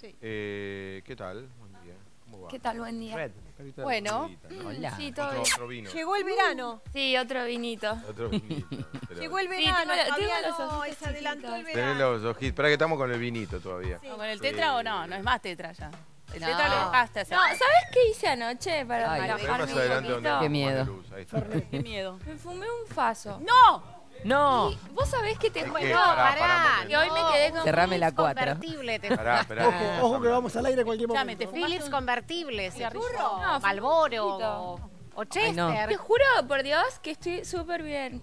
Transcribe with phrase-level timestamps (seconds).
[0.00, 0.14] Sí.
[0.20, 1.48] Eh, ¿Qué tal?
[1.58, 1.94] Buen día.
[2.24, 2.48] ¿Cómo va?
[2.50, 2.78] ¿Qué tal?
[2.78, 3.16] Buen día.
[3.16, 3.32] Red.
[3.56, 4.28] Carita de Bueno.
[4.50, 4.68] ¿no?
[4.68, 4.96] Hola.
[4.96, 5.52] Sí, todo Otro, bien.
[5.54, 5.90] otro vino.
[5.90, 6.82] Llegó el verano.
[6.92, 7.96] Sí, otro vinito.
[8.08, 8.66] Otro vinito.
[9.08, 9.92] Pero- Llegó el verano.
[9.94, 11.64] tengo- todavía los no, ojitos se adelantó el.
[11.64, 11.98] Tenés verano.
[12.12, 12.48] los ojitos.
[12.48, 13.98] Espera que estamos con el vinito todavía.
[14.00, 14.08] Sí.
[14.08, 14.42] ¿Con el Sí.
[14.42, 15.06] tetra o no?
[15.06, 15.90] No es más tetra ya.
[16.34, 16.46] El No.
[16.48, 17.36] tetra lo dejaste hacer.
[17.38, 17.60] No, ¿sabes
[17.92, 20.42] qué hice anoche para Ay, relajarme Ven más un adelante donde poquito?
[20.42, 20.78] Qué miedo.
[20.78, 21.12] más luz.
[21.12, 21.42] Ahí está.
[21.70, 22.18] Qué miedo.
[22.26, 23.40] Me fumé un faso.
[23.40, 23.95] ¡No!
[24.24, 24.70] No.
[24.70, 27.62] Y vos sabés que te Es que, pará, pará, porque- que hoy me quedé con
[27.62, 28.44] Cerrame la cuatro.
[28.44, 29.68] Convertible, te Pará, esperá.
[29.68, 31.52] Ojo, ojo que vamos al aire en cualquier Escuchame, momento.
[31.52, 33.04] te Philips convertible, cigarrillo.
[33.08, 33.38] seguro.
[33.42, 34.74] No, Malboro o,
[35.14, 35.54] o Ay, Chester.
[35.54, 35.88] no.
[35.88, 38.22] Te juro, por Dios, que estoy súper bien.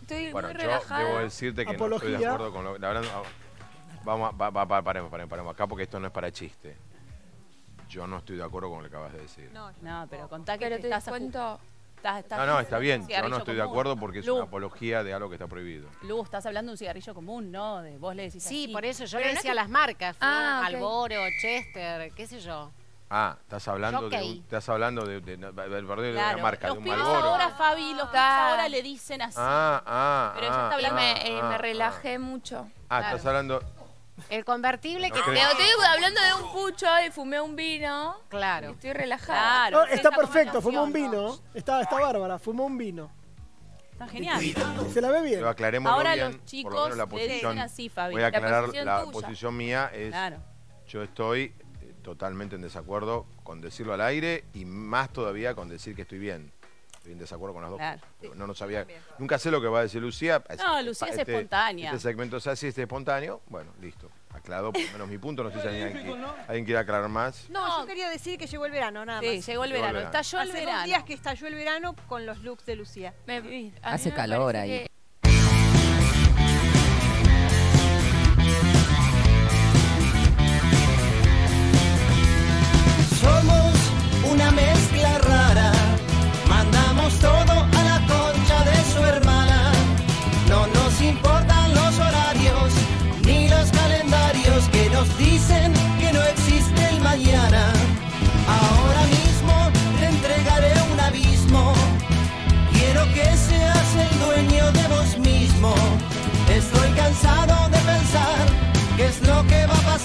[0.00, 1.04] Estoy Bueno, muy yo relajada.
[1.04, 2.32] debo decirte que no estoy de Apología.
[2.34, 3.02] acuerdo con lo la verdad.
[3.02, 3.22] no,
[4.04, 6.76] Vamos, a- va, va, va, paremos, paremos, paremos acá porque esto no es para chiste.
[7.88, 9.50] Yo no estoy de acuerdo con lo que acabas de decir.
[9.52, 11.60] No, No, pero contá que Pero te te estás, aju- cuento.
[12.02, 13.06] Estás, estás No, no, está bien.
[13.06, 15.88] Yo no estoy de acuerdo porque es Lu, una apología de algo que está prohibido.
[16.02, 17.80] Lu, estás hablando de un cigarrillo común, ¿no?
[17.80, 18.72] De vos le decís Sí, así.
[18.72, 20.16] por eso yo Pero le no decía que- las marcas.
[20.20, 20.72] Ah, ok.
[20.72, 22.72] Malboro, Chester, qué sé yo.
[23.14, 26.66] Ah, estás hablando de, un- estás hablando de, de- de- perdón, de Claro, una marca,
[26.68, 27.24] los de un pibes Malboro.
[27.28, 28.50] ahora, Fabi, los pibes Claro.
[28.50, 29.36] ahora le dicen así.
[29.38, 31.58] Ah, ah, Pero ella está ah, Y hablando- me, ah, eh, ah, me ah.
[31.58, 32.66] relajé mucho.
[32.88, 33.16] Ah, Claro.
[33.16, 33.62] estás hablando.
[34.32, 35.20] El convertible No que.
[35.26, 38.16] Pero estoy hablando de un pucho y fumé un vino.
[38.30, 38.70] Claro.
[38.70, 39.68] Estoy relajada.
[39.68, 39.86] Claro.
[39.86, 40.94] No, está perfecto, fumó un ¿no?
[40.94, 41.38] vino.
[41.52, 43.12] Está, está bárbara, fumó un vino.
[43.92, 44.42] Está genial.
[44.90, 45.34] Se la ve bien.
[45.34, 47.58] Pero aclaremos Ahora bien, los por lo chicos menos la le dicen posición.
[47.58, 48.12] así, Fabi.
[48.14, 49.12] Voy a La aclarar posición la tuya.
[49.12, 50.38] posición mía es Claro.
[50.88, 55.94] yo estoy eh, totalmente en desacuerdo con decirlo al aire y más todavía con decir
[55.94, 56.52] que estoy bien.
[56.94, 57.78] Estoy en desacuerdo con las dos.
[57.78, 58.00] Claro.
[58.34, 58.86] No, no sabía.
[59.18, 60.42] Nunca sé lo que va a decir Lucía.
[60.56, 61.90] No, Lucía es espontánea.
[61.90, 63.42] Este segmento es así, este espontáneo.
[63.48, 64.08] Bueno, listo.
[64.42, 65.44] Aclarado por lo menos mi punto.
[65.44, 67.48] No sé si alguien, alguien quiere aclarar más.
[67.48, 67.80] No, No.
[67.82, 69.46] yo quería decir que llegó el verano, nada Sí, más.
[69.46, 69.98] llegó el Llegó el verano.
[70.10, 70.18] verano.
[70.18, 70.78] Estalló el Hace verano.
[70.78, 73.14] dos días que estalló el verano con los looks de Lucía.
[73.26, 74.78] Me- a mí Hace me calor parece ahí.
[74.80, 74.91] que-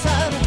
[0.04, 0.47] pasar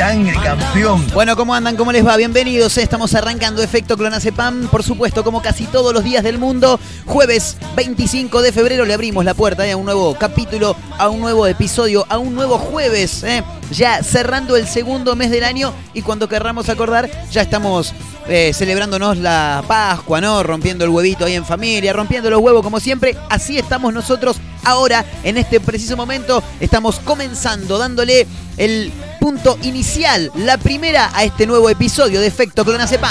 [0.00, 1.06] sangre, campeón.
[1.12, 1.76] Bueno, ¿cómo andan?
[1.76, 2.16] ¿Cómo les va?
[2.16, 2.78] Bienvenidos.
[2.78, 4.68] Estamos arrancando Efecto Clonazepam.
[4.68, 9.26] Por supuesto, como casi todos los días del mundo, jueves 25 de febrero le abrimos
[9.26, 13.24] la puerta eh, a un nuevo capítulo, a un nuevo episodio, a un nuevo jueves.
[13.24, 17.94] eh, ya cerrando el segundo mes del año y cuando querramos acordar, ya estamos
[18.30, 20.42] eh, celebrándonos la Pascua, ¿no?
[20.42, 23.16] Rompiendo el huevito ahí en familia, rompiendo los huevos como siempre.
[23.28, 26.42] Así estamos nosotros ahora, en este preciso momento.
[26.60, 33.10] Estamos comenzando, dándole el punto inicial, la primera a este nuevo episodio de Efecto Clonazepam.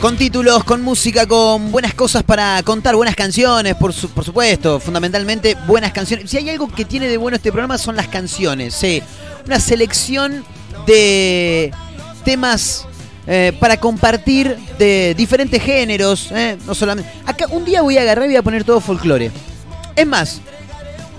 [0.00, 4.78] Con títulos, con música, con buenas cosas para contar, buenas canciones, por, su- por supuesto,
[4.78, 6.28] fundamentalmente buenas canciones.
[6.30, 9.02] Si hay algo que tiene de bueno este programa son las canciones, sí.
[9.46, 10.44] Una selección
[10.86, 11.72] de
[12.24, 12.86] temas
[13.26, 17.10] eh, para compartir de diferentes géneros, eh, no solamente...
[17.26, 19.30] Acá un día voy a agarrar y voy a poner todo folclore.
[19.96, 20.40] Es más,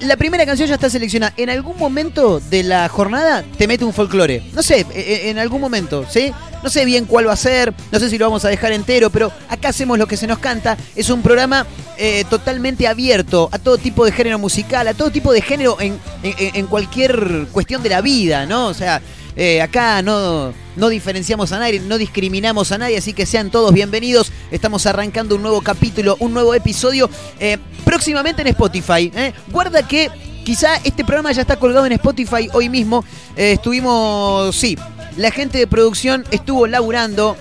[0.01, 1.33] la primera canción ya está seleccionada.
[1.37, 4.43] En algún momento de la jornada te mete un folclore.
[4.53, 6.31] No sé, e- e- en algún momento, ¿sí?
[6.61, 9.09] No sé bien cuál va a ser, no sé si lo vamos a dejar entero,
[9.11, 10.77] pero acá hacemos lo que se nos canta.
[10.95, 11.65] Es un programa
[11.97, 15.97] eh, totalmente abierto a todo tipo de género musical, a todo tipo de género en,
[16.23, 18.67] en- en cualquier cuestión de la vida, ¿no?
[18.67, 19.01] O sea,
[19.35, 23.73] eh, acá no, no diferenciamos a nadie, no discriminamos a nadie, así que sean todos
[23.73, 24.31] bienvenidos.
[24.51, 27.09] Estamos arrancando un nuevo capítulo, un nuevo episodio,
[27.39, 29.11] eh, próximamente en Spotify.
[29.15, 29.33] ¿eh?
[29.51, 30.09] Guarda que
[30.43, 33.03] quizá este programa ya está colgado en Spotify hoy mismo.
[33.35, 34.77] Estuvimos, sí,
[35.17, 37.35] la gente de producción estuvo laburando.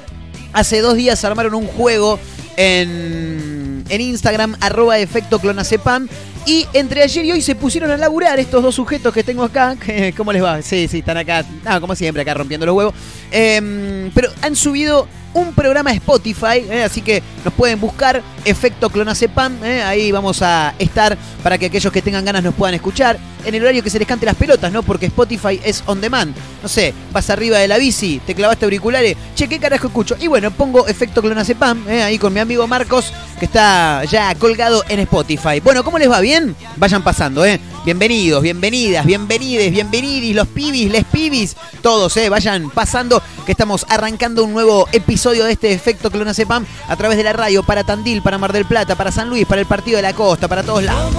[0.52, 2.18] Hace dos días armaron un juego
[2.56, 3.53] en,
[3.94, 6.08] en Instagram, arroba efecto clonacepam.
[6.46, 9.76] Y entre ayer y hoy se pusieron a laburar estos dos sujetos que tengo acá.
[10.16, 10.60] ¿Cómo les va?
[10.62, 11.44] Sí, sí, están acá.
[11.64, 12.94] Ah, como siempre, acá rompiendo los huevos.
[13.30, 19.62] Em, pero han subido un programa Spotify, eh, así que nos pueden buscar Efecto Clonacepam.
[19.64, 23.54] eh, ahí vamos a estar para que aquellos que tengan ganas nos puedan escuchar en
[23.54, 24.82] el horario que se les cante las pelotas, ¿no?
[24.82, 26.34] Porque Spotify es on demand.
[26.62, 30.16] No sé, vas arriba de la bici, te clavaste auriculares, che, ¿qué carajo escucho?
[30.18, 34.82] Y bueno, pongo Efecto Clonacepam, eh, ahí con mi amigo Marcos, que está ya colgado
[34.88, 35.60] en Spotify.
[35.62, 36.20] Bueno, ¿cómo les va?
[36.20, 36.56] ¿Bien?
[36.76, 37.60] Vayan pasando, ¿eh?
[37.84, 42.30] Bienvenidos, bienvenidas, bienvenides, bienvenidis, los pibis, les pibis, todos, ¿eh?
[42.30, 47.24] Vayan pasando, que estamos arrancando un nuevo episodio de este Efecto Clonacepam a través de
[47.24, 50.02] la radio para Tandil, para Mar del Plata, para San Luis, para el Partido de
[50.02, 51.12] la Costa, para todos lados.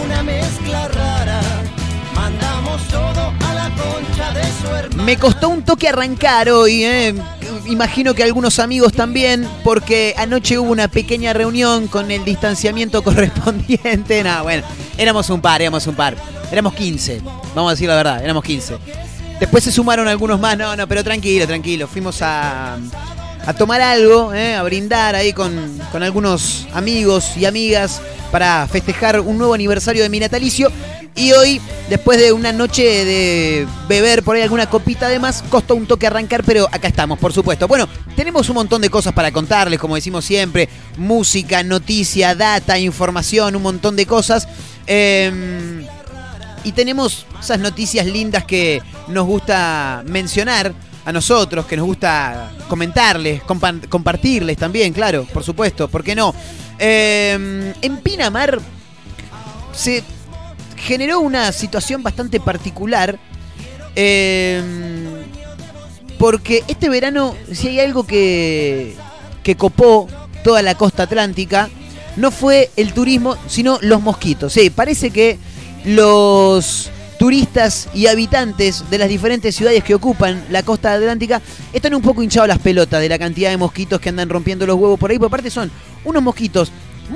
[0.00, 0.88] Una mezcla
[5.04, 7.14] Me costó un toque arrancar hoy, ¿eh?
[7.70, 14.22] imagino que algunos amigos también, porque anoche hubo una pequeña reunión con el distanciamiento correspondiente.
[14.22, 14.66] Nada, bueno,
[14.98, 16.16] éramos un par, éramos un par.
[16.50, 17.22] Éramos 15,
[17.54, 18.76] vamos a decir la verdad, éramos 15.
[19.38, 21.86] Después se sumaron algunos más, no, no, pero tranquilo, tranquilo.
[21.86, 22.76] Fuimos a,
[23.46, 24.54] a tomar algo, ¿eh?
[24.54, 28.00] a brindar ahí con, con algunos amigos y amigas
[28.30, 30.70] para festejar un nuevo aniversario de mi natalicio.
[31.16, 35.74] Y hoy, después de una noche de beber por ahí alguna copita de más, costó
[35.74, 37.66] un toque arrancar, pero acá estamos, por supuesto.
[37.66, 40.68] Bueno, tenemos un montón de cosas para contarles, como decimos siempre.
[40.96, 44.46] Música, noticia, data, información, un montón de cosas.
[44.86, 45.84] Em,
[46.62, 50.72] y tenemos esas noticias lindas que nos gusta mencionar
[51.10, 56.34] a nosotros, que nos gusta comentarles, compa- compartirles también, claro, por supuesto, ¿por qué no?
[56.78, 58.58] Eh, en Pinamar
[59.72, 60.02] se
[60.76, 63.18] generó una situación bastante particular.
[63.94, 64.62] eh,
[66.18, 68.94] porque este verano, si hay algo que,
[69.42, 70.06] que copó
[70.44, 71.70] toda la costa atlántica,
[72.16, 74.52] no fue el turismo, sino los mosquitos.
[74.52, 75.38] Sí, parece que
[75.86, 82.00] los turistas y habitantes de las diferentes ciudades que ocupan la costa atlántica están un
[82.00, 85.10] poco hinchados las pelotas de la cantidad de mosquitos que andan rompiendo los huevos por
[85.10, 85.18] ahí.
[85.18, 85.70] Por aparte son
[86.02, 86.72] unos mosquitos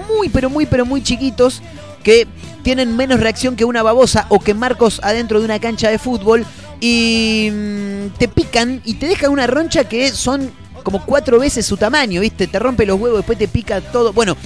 [0.06, 1.62] muy, pero muy, pero muy chiquitos
[2.02, 2.28] que
[2.62, 6.44] tienen menos reacción que una babosa o que marcos adentro de una cancha de fútbol
[6.82, 10.50] y mm, te pican y te dejan una roncha que son
[10.82, 12.46] como cuatro veces su tamaño, ¿viste?
[12.46, 14.12] Te rompe los huevos, después te pica todo.
[14.12, 14.36] Bueno,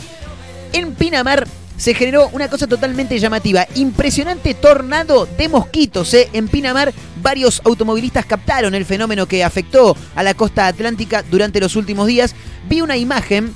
[0.72, 3.66] en Pinamar se generó una cosa totalmente llamativa.
[3.76, 6.12] Impresionante tornado de mosquitos.
[6.12, 6.28] ¿eh?
[6.32, 6.92] En Pinamar
[7.22, 12.34] varios automovilistas captaron el fenómeno que afectó a la costa atlántica durante los últimos días.
[12.68, 13.54] Vi una imagen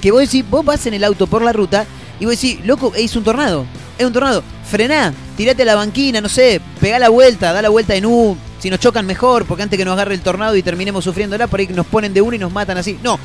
[0.00, 1.86] que vos decís, vos vas en el auto por la ruta
[2.20, 3.66] y vos decís, loco, es un tornado.
[3.98, 4.44] Es un tornado.
[4.70, 8.36] Frená, tirate a la banquina, no sé, pegá la vuelta, da la vuelta en U.
[8.58, 11.60] Si nos chocan mejor, porque antes que nos agarre el tornado y terminemos sufriéndola, por
[11.60, 12.98] ahí nos ponen de uno y nos matan así.
[13.02, 13.18] No,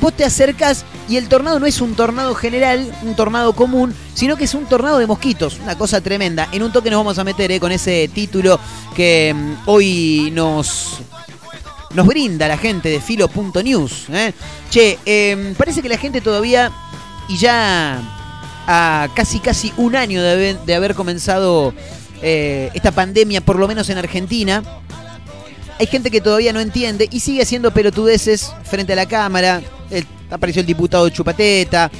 [0.00, 4.36] vos te acercas y el tornado no es un tornado general, un tornado común, sino
[4.36, 5.58] que es un tornado de mosquitos.
[5.62, 6.48] Una cosa tremenda.
[6.52, 8.58] En un toque nos vamos a meter eh, con ese título
[8.94, 11.00] que mm, hoy nos,
[11.94, 14.06] nos brinda la gente de filo.news.
[14.10, 14.32] ¿eh?
[14.70, 16.72] Che, eh, parece que la gente todavía,
[17.28, 18.00] y ya
[18.66, 21.74] a casi casi un año de haber, de haber comenzado
[22.22, 24.62] eh, esta pandemia, por lo menos en Argentina,
[25.78, 29.60] hay gente que todavía no entiende y sigue haciendo pelotudeces frente a la cámara.
[30.30, 31.90] Apareció el diputado Chupateta.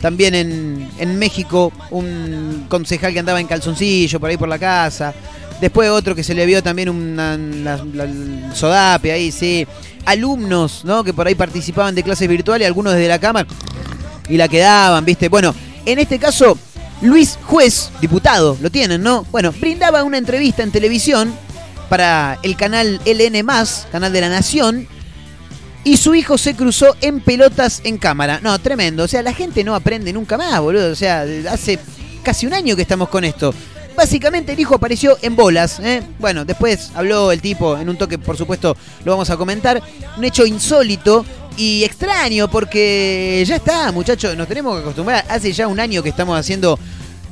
[0.00, 5.14] También en, en México un concejal que andaba en calzoncillo por ahí por la casa.
[5.60, 9.64] Después otro que se le vio también una, la- sodape ahí, sí.
[10.04, 11.04] Alumnos, ¿no?
[11.04, 13.46] Que por ahí participaban de clases virtuales, algunos desde la cámara
[14.28, 15.28] y la quedaban, ¿viste?
[15.28, 15.54] Bueno,
[15.86, 16.58] en este caso,
[17.00, 19.24] Luis Juez, diputado, lo tienen, ¿no?
[19.30, 21.32] Bueno, brindaba una entrevista en televisión
[21.92, 23.46] para el canal LN,
[23.92, 24.88] canal de la Nación,
[25.84, 28.40] y su hijo se cruzó en pelotas en cámara.
[28.42, 29.04] No, tremendo.
[29.04, 30.90] O sea, la gente no aprende nunca más, boludo.
[30.90, 31.78] O sea, hace
[32.22, 33.52] casi un año que estamos con esto.
[33.94, 35.80] Básicamente el hijo apareció en bolas.
[35.80, 36.02] ¿eh?
[36.18, 39.82] Bueno, después habló el tipo en un toque, por supuesto, lo vamos a comentar.
[40.16, 41.26] Un hecho insólito
[41.58, 45.26] y extraño porque ya está, muchachos, nos tenemos que acostumbrar.
[45.28, 46.78] Hace ya un año que estamos haciendo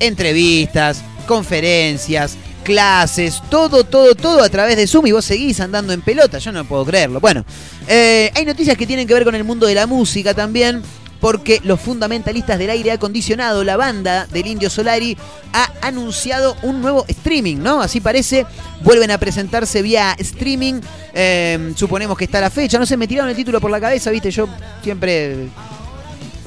[0.00, 6.02] entrevistas, conferencias, clases, todo, todo, todo a través de Zoom y vos seguís andando en
[6.02, 6.38] pelota.
[6.38, 7.20] Yo no puedo creerlo.
[7.20, 7.44] Bueno,
[7.86, 10.82] eh, hay noticias que tienen que ver con el mundo de la música también.
[11.20, 15.18] Porque los fundamentalistas del aire acondicionado, la banda del Indio Solari,
[15.52, 17.82] ha anunciado un nuevo streaming, ¿no?
[17.82, 18.46] Así parece.
[18.82, 20.80] Vuelven a presentarse vía streaming.
[21.12, 22.78] Eh, suponemos que está la fecha.
[22.78, 24.30] No sé, me tiraron el título por la cabeza, ¿viste?
[24.30, 24.48] Yo
[24.82, 25.50] siempre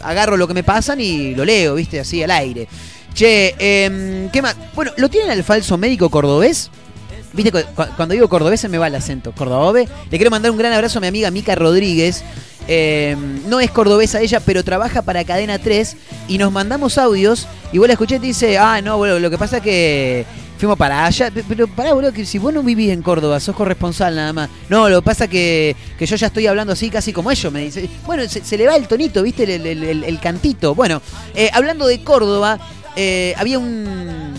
[0.01, 2.00] agarro lo que me pasan y lo leo, ¿viste?
[2.00, 2.67] Así al aire.
[3.13, 4.55] Che, eh, ¿qué más?
[4.75, 6.72] Bueno, ¿lo tienen al falso médico cordobés?
[7.34, 9.32] Viste, cu- cu- cuando digo cordobés se me va el acento.
[9.34, 9.89] Cordobés.
[10.10, 12.24] Le quiero mandar un gran abrazo a mi amiga Mica Rodríguez.
[12.67, 13.15] Eh,
[13.48, 17.48] no es cordobesa ella, pero trabaja para Cadena 3 y nos mandamos audios.
[17.72, 20.25] Y vos la escuché y te dice, ah, no, boludo, lo que pasa es que
[20.58, 21.29] fuimos para allá.
[21.29, 24.50] Pe- Pero pará, boludo, que si vos no vivís en Córdoba, sos corresponsal nada más.
[24.70, 27.62] No, lo que pasa que, que yo ya estoy hablando así casi como ellos, me
[27.62, 27.89] dice.
[28.05, 29.43] Bueno, se, le va el tonito, ¿viste?
[29.43, 30.74] El, el- el- el cantito.
[30.74, 31.01] Bueno,
[31.36, 32.60] eh, hablando de Córdoba,
[32.95, 34.33] eh, había un,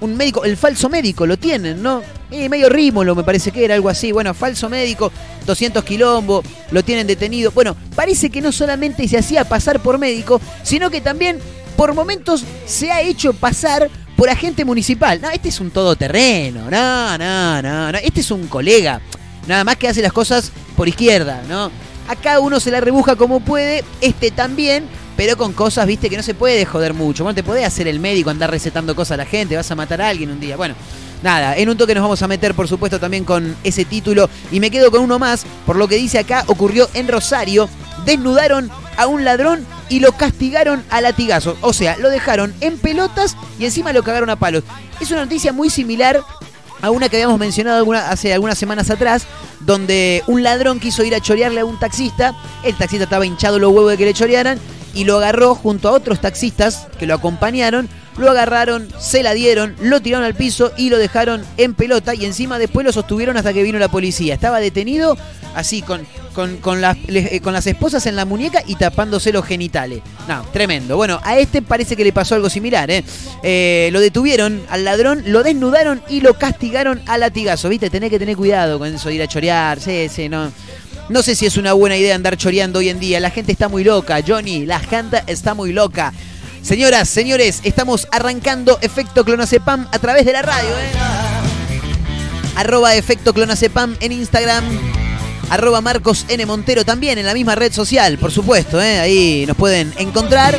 [0.00, 2.02] un médico, el falso médico, lo tienen, ¿no?
[2.30, 4.12] Eh, medio rímolo, me parece que era algo así.
[4.12, 5.12] Bueno, falso médico,
[5.46, 7.50] 200 quilombo, lo tienen detenido.
[7.50, 11.38] Bueno, parece que no solamente se hacía pasar por médico, sino que también
[11.76, 15.20] por momentos se ha hecho pasar por agente municipal.
[15.20, 17.98] No, este es un todoterreno, no, no, no, no.
[17.98, 19.00] Este es un colega,
[19.46, 21.70] nada más que hace las cosas por izquierda, ¿no?
[22.08, 24.84] Acá uno se la rebuja como puede, este también,
[25.20, 27.24] pero con cosas, viste, que no se puede joder mucho.
[27.24, 30.00] Bueno, te podés hacer el médico, andar recetando cosas a la gente, vas a matar
[30.00, 30.56] a alguien un día.
[30.56, 30.74] Bueno,
[31.22, 34.30] nada, en un toque nos vamos a meter, por supuesto, también con ese título.
[34.50, 37.68] Y me quedo con uno más, por lo que dice acá, ocurrió en Rosario.
[38.06, 41.58] Desnudaron a un ladrón y lo castigaron a latigazos.
[41.60, 44.64] O sea, lo dejaron en pelotas y encima lo cagaron a palos.
[45.02, 46.24] Es una noticia muy similar
[46.80, 49.26] a una que habíamos mencionado hace algunas semanas atrás,
[49.60, 52.34] donde un ladrón quiso ir a chorearle a un taxista,
[52.64, 54.58] el taxista estaba hinchado los huevos de que le chorearan,
[54.94, 59.76] y lo agarró junto a otros taxistas que lo acompañaron, lo agarraron, se la dieron,
[59.80, 63.52] lo tiraron al piso y lo dejaron en pelota y encima después lo sostuvieron hasta
[63.52, 64.34] que vino la policía.
[64.34, 65.16] Estaba detenido
[65.54, 69.44] así con, con, con las, eh, con las esposas en la muñeca y tapándose los
[69.44, 70.02] genitales.
[70.28, 70.96] No, tremendo.
[70.96, 72.90] Bueno, a este parece que le pasó algo similar.
[72.90, 73.04] ¿eh?
[73.42, 77.68] Eh, lo detuvieron al ladrón, lo desnudaron y lo castigaron a latigazo.
[77.68, 77.90] ¿Viste?
[77.90, 79.80] Tenés que tener cuidado con eso de ir a chorear.
[79.80, 80.52] Sí, sí, no.
[81.10, 83.18] No sé si es una buena idea andar choreando hoy en día.
[83.18, 84.64] La gente está muy loca, Johnny.
[84.64, 86.12] La gente está muy loca.
[86.62, 90.68] Señoras, señores, estamos arrancando Efecto Clonacepam a través de la radio.
[90.68, 90.92] ¿eh?
[92.54, 94.64] Arroba Efecto Clonacepam en Instagram.
[95.50, 96.46] Arroba Marcos N.
[96.46, 98.80] Montero también en la misma red social, por supuesto.
[98.80, 99.00] ¿eh?
[99.00, 100.56] Ahí nos pueden encontrar.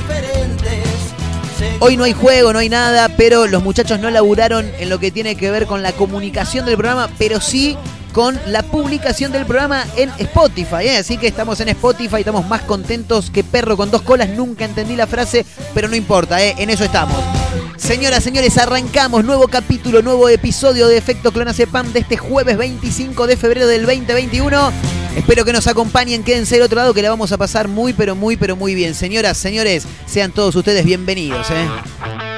[1.79, 5.11] Hoy no hay juego, no hay nada, pero los muchachos no laburaron en lo que
[5.11, 7.77] tiene que ver con la comunicación del programa, pero sí
[8.11, 10.83] con la publicación del programa en Spotify.
[10.83, 10.97] ¿eh?
[10.97, 14.29] Así que estamos en Spotify, estamos más contentos que perro con dos colas.
[14.29, 16.55] Nunca entendí la frase, pero no importa, ¿eh?
[16.57, 17.17] en eso estamos.
[17.77, 23.37] Señoras, señores, arrancamos nuevo capítulo, nuevo episodio de Efecto Clonacepam de este jueves 25 de
[23.37, 24.71] febrero del 2021.
[25.15, 28.15] Espero que nos acompañen, quédense del otro lado que la vamos a pasar muy, pero
[28.15, 28.95] muy, pero muy bien.
[28.95, 31.49] Señoras, señores, sean todos ustedes bienvenidos.
[31.49, 32.30] ¿eh?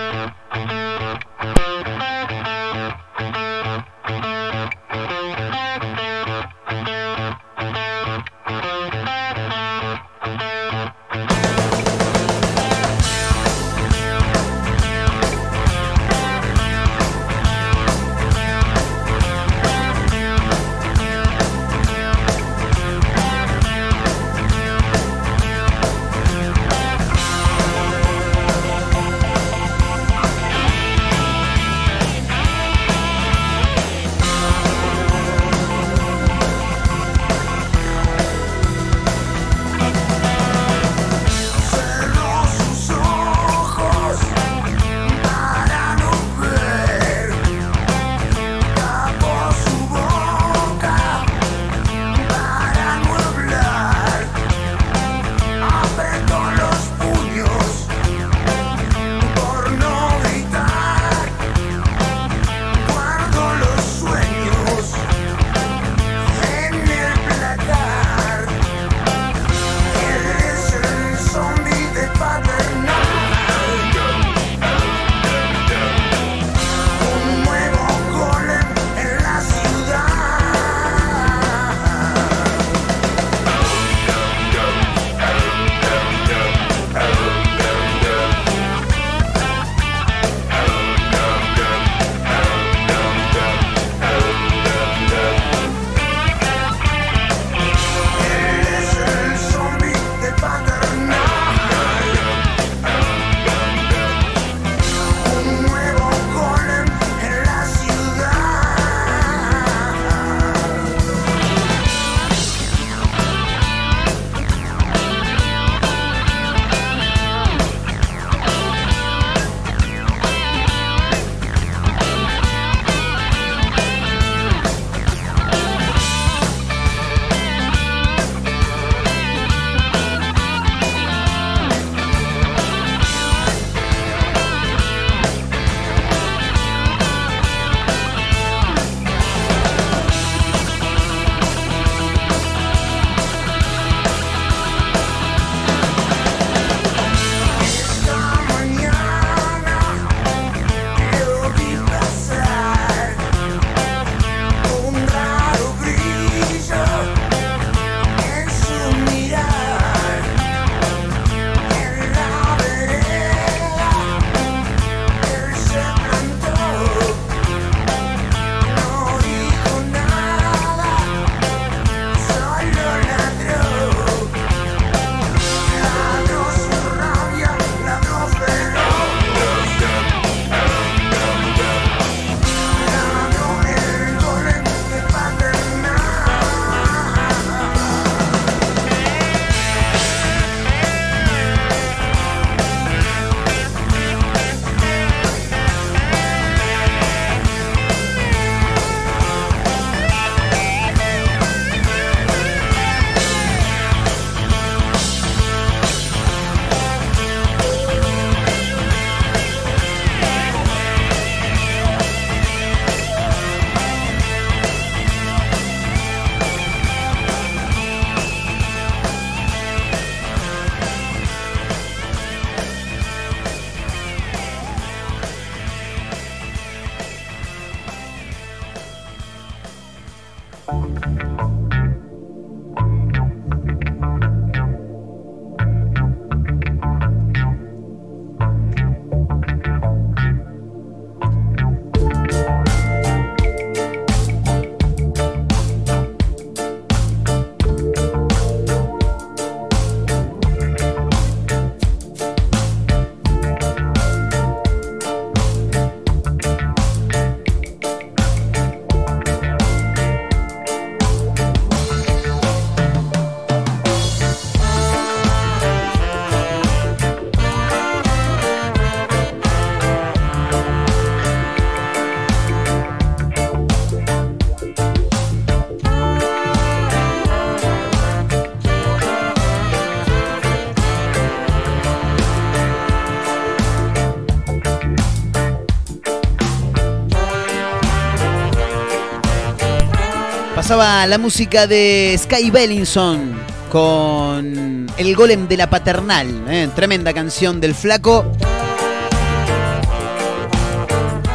[290.75, 293.39] La música de Sky Bellinson
[293.71, 296.45] con el golem de la paternal.
[296.47, 296.67] ¿eh?
[296.75, 298.25] Tremenda canción del flaco.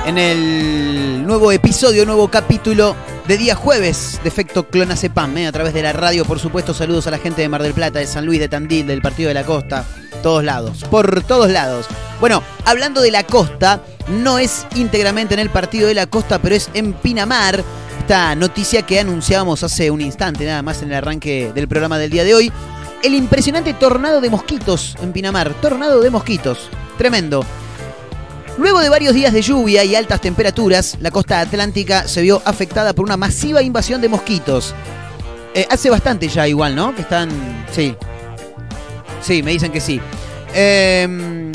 [0.06, 2.96] En el nuevo episodio, nuevo capítulo
[3.28, 5.46] de día jueves de Efecto Clonacepam, ¿eh?
[5.46, 6.74] a través de la radio, por supuesto.
[6.74, 9.28] Saludos a la gente de Mar del Plata, de San Luis, de Tandil, del Partido
[9.28, 9.84] de la Costa.
[10.20, 11.86] Todos lados, por todos lados.
[12.18, 16.56] Bueno, hablando de la costa, no es íntegramente en el Partido de la Costa, pero
[16.56, 17.62] es en Pinamar.
[18.08, 22.08] Esta noticia que anunciábamos hace un instante, nada más en el arranque del programa del
[22.08, 22.50] día de hoy.
[23.02, 25.52] El impresionante tornado de mosquitos en Pinamar.
[25.60, 26.70] Tornado de mosquitos.
[26.96, 27.44] Tremendo.
[28.56, 32.94] Luego de varios días de lluvia y altas temperaturas, la costa atlántica se vio afectada
[32.94, 34.74] por una masiva invasión de mosquitos.
[35.52, 36.94] Eh, hace bastante ya igual, ¿no?
[36.94, 37.28] Que están...
[37.70, 37.94] Sí.
[39.20, 40.00] Sí, me dicen que sí.
[40.54, 41.52] Eh,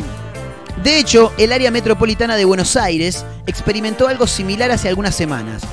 [0.84, 5.64] de hecho, el área metropolitana de Buenos Aires experimentó algo similar hace algunas semanas.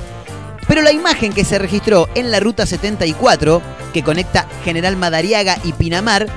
[0.67, 3.61] Pero la imagen que se registró en la Ruta 74,
[3.93, 6.27] que conecta General Madariaga y Pinamar,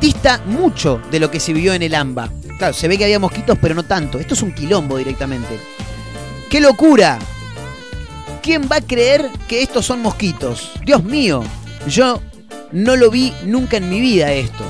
[0.00, 2.30] dista mucho de lo que se vivió en el AMBA.
[2.58, 4.18] Claro, se ve que había mosquitos, pero no tanto.
[4.18, 5.58] Esto es un quilombo directamente.
[6.48, 7.18] ¡Qué locura!
[8.42, 10.72] ¿Quién va a creer que estos son mosquitos?
[10.84, 11.42] Dios mío,
[11.86, 12.20] yo
[12.72, 14.64] no lo vi nunca en mi vida esto.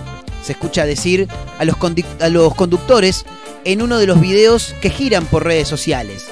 [0.44, 1.77] Se escucha decir a los,
[2.20, 3.25] a los conductores
[3.64, 6.29] en uno de los videos que giran por redes sociales.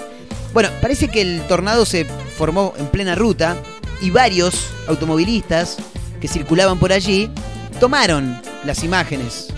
[0.59, 3.57] Bueno, parece que el tornado se formó en plena ruta
[4.01, 5.77] y varios automovilistas
[6.21, 7.31] que circulaban por allí
[7.79, 9.51] tomaron las imágenes,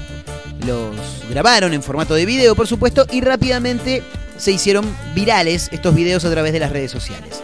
[0.66, 0.94] los
[1.30, 4.02] grabaron en formato de video, por supuesto, y rápidamente
[4.36, 7.40] se hicieron virales estos videos a través de las redes sociales.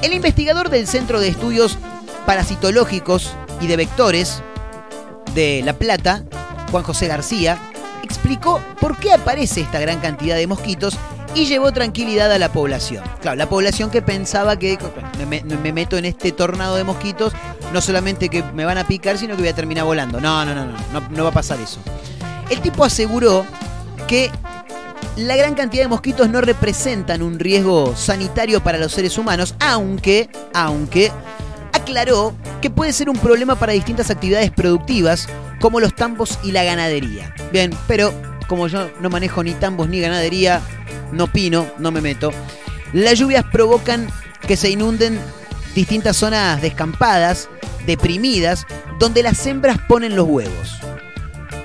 [0.00, 1.76] El investigador del Centro de Estudios
[2.26, 4.40] Parasitológicos y de Vectores
[5.34, 6.22] de La Plata,
[6.70, 7.58] Juan José García,
[8.04, 10.96] explicó por qué aparece esta gran cantidad de mosquitos
[11.34, 13.02] y llevó tranquilidad a la población.
[13.20, 14.78] Claro, la población que pensaba que
[15.18, 17.32] me, me- me meto en este tornado de mosquitos,
[17.72, 20.20] no solamente que me van a picar, sino que voy a terminar volando.
[20.20, 21.78] No, no, no, no, no, no va a pasar eso.
[22.50, 23.44] El tipo aseguró
[24.06, 24.30] que
[25.16, 30.28] la gran cantidad de mosquitos no representan un riesgo sanitario para los seres humanos, aunque,
[30.52, 31.10] aunque,
[31.72, 35.28] aclaró que puede ser un problema para distintas actividades productivas,
[35.60, 37.34] como los tambos y la ganadería.
[37.52, 38.12] Bien, pero
[38.48, 40.60] como yo no manejo ni tambos ni ganadería,
[41.14, 42.30] no opino, no me meto.
[42.92, 44.08] Las lluvias provocan
[44.46, 45.18] que se inunden
[45.74, 47.48] distintas zonas descampadas,
[47.86, 48.66] deprimidas,
[48.98, 50.78] donde las hembras ponen los huevos.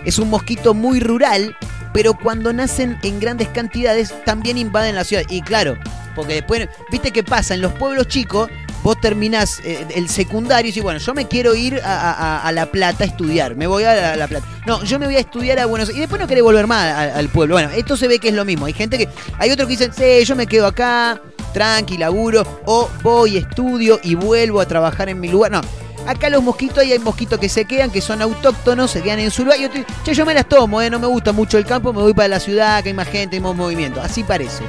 [0.05, 1.55] Es un mosquito muy rural,
[1.93, 5.23] pero cuando nacen en grandes cantidades también invaden la ciudad.
[5.29, 5.77] Y claro,
[6.15, 7.53] porque después, ¿viste qué pasa?
[7.53, 8.49] En los pueblos chicos,
[8.83, 12.51] vos terminás eh, el secundario y decís, bueno, yo me quiero ir a, a- a
[12.51, 14.45] La Plata a estudiar, me voy a la, La Plata.
[14.65, 15.97] No, yo me voy a estudiar a Buenos Aires.
[15.97, 17.55] Y después no querés volver más a- al pueblo.
[17.55, 18.65] Bueno, esto se ve que es lo mismo.
[18.65, 21.21] Hay gente que, hay otros que dicen, sí, yo me quedo acá,
[21.53, 25.51] tranqui, laburo, o voy, estudio y vuelvo a trabajar en mi lugar.
[25.51, 25.61] No.
[26.07, 29.29] Acá los mosquitos, ahí hay mosquitos que se quedan, que son autóctonos, se quedan en
[29.31, 29.59] su lugar.
[29.59, 32.01] Y otros, che, yo me las tomo, eh, no me gusta mucho el campo, me
[32.01, 34.01] voy para la ciudad, que hay más gente, hay más movimiento.
[34.01, 34.63] Así parece.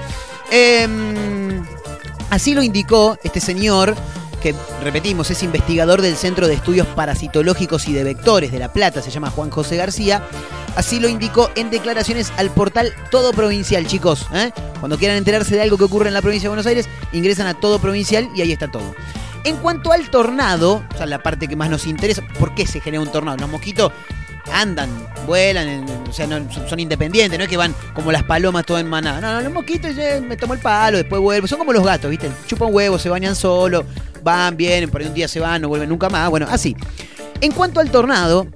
[0.50, 1.62] Em,
[2.30, 3.94] así lo indicó este señor,
[4.40, 9.02] que repetimos, es investigador del Centro de Estudios Parasitológicos y de Vectores de La Plata,
[9.02, 10.22] se llama Juan José García.
[10.76, 14.26] Así lo indicó en declaraciones al portal Todo Provincial, chicos.
[14.32, 14.52] ¿eh?
[14.78, 17.54] Cuando quieran enterarse de algo que ocurre en la provincia de Buenos Aires, ingresan a
[17.54, 18.94] Todo Provincial y ahí está todo.
[19.44, 22.80] En cuanto al tornado, o sea, la parte que más nos interesa, ¿por qué se
[22.80, 23.38] genera un tornado?
[23.38, 23.92] Los mosquitos
[24.52, 24.88] andan,
[25.26, 26.26] vuelan, o sea,
[26.68, 29.20] son, independientes, no es que van como las palomas todo en manada.
[29.20, 31.46] No, no, los mosquitos eh, me tomo el palo, después vuelvo.
[31.46, 32.30] Son como los gatos, ¿viste?
[32.46, 33.84] Chupan huevo, se bañan solo,
[34.22, 36.28] van, vienen, por ahí un día se van, no vuelven nunca más.
[36.30, 36.76] Bueno, así.
[37.40, 38.46] En cuanto al tornado,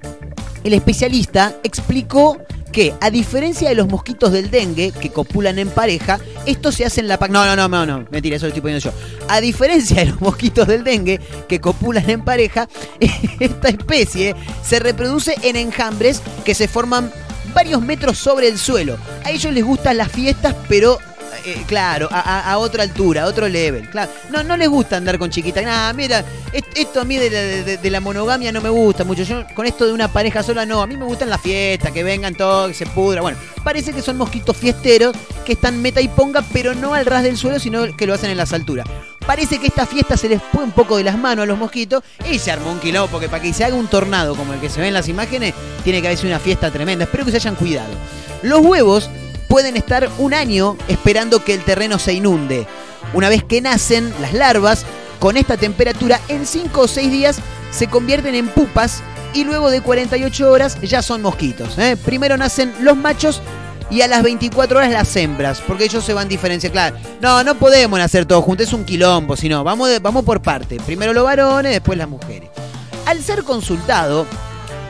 [0.65, 2.39] el especialista explicó
[2.71, 6.99] que, a diferencia de los mosquitos del dengue que copulan en pareja, esto se hace
[7.01, 7.17] en la...
[7.17, 8.91] No, no, no, no, no, mentira, eso lo estoy poniendo yo.
[9.29, 12.67] A diferencia de los mosquitos del dengue que copulan en pareja,
[13.39, 17.11] esta especie se reproduce en enjambres que se forman
[17.53, 18.97] varios metros sobre el suelo.
[19.23, 20.97] A ellos les gustan las fiestas, pero...
[21.43, 23.89] eh, claro, a, otra altura, a otro level.
[23.89, 24.11] Claro.
[24.29, 25.63] No, no les gusta andar con chiquitas.
[25.63, 29.23] Nada, mira, est- esto a mí de la, de- la monogamia no me gusta mucho.
[29.23, 30.81] Yo con esto de una pareja sola no.
[30.81, 33.21] A mí me gustan las fiestas, que vengan todos, que se pudra.
[33.21, 37.23] Bueno, parece que son mosquitos fiesteros que están meta y ponga, pero no al ras
[37.23, 38.85] del suelo, sino que lo hacen en las alturas.
[39.25, 42.03] Parece que esta fiesta se les fue un poco de las manos a los mosquitos
[42.29, 44.69] y se armó un quilombo, porque para que se haga un tornado como el que
[44.69, 47.05] se ve en las imágenes, tiene que haber sido una fiesta tremenda.
[47.05, 47.89] Espero que se hayan cuidado.
[48.43, 49.09] Los huevos
[49.47, 52.67] pueden estar un año esperando que el terreno se inunde.
[53.13, 54.85] Una vez que nacen las larvas,
[55.19, 57.37] con esta temperatura, en 5 o 6 días
[57.71, 59.01] se convierten en pupas
[59.33, 61.77] y luego de 48 horas ya son mosquitos.
[61.77, 61.97] ¿eh?
[61.97, 63.41] Primero nacen los machos
[63.89, 66.73] y a las 24 horas las hembras, porque ellos se van diferenciando.
[66.73, 70.77] Claro, no, no podemos hacer todo juntos, es un quilombo, sino vamos, vamos por parte.
[70.85, 72.49] Primero los varones, después las mujeres.
[73.05, 74.25] Al ser consultado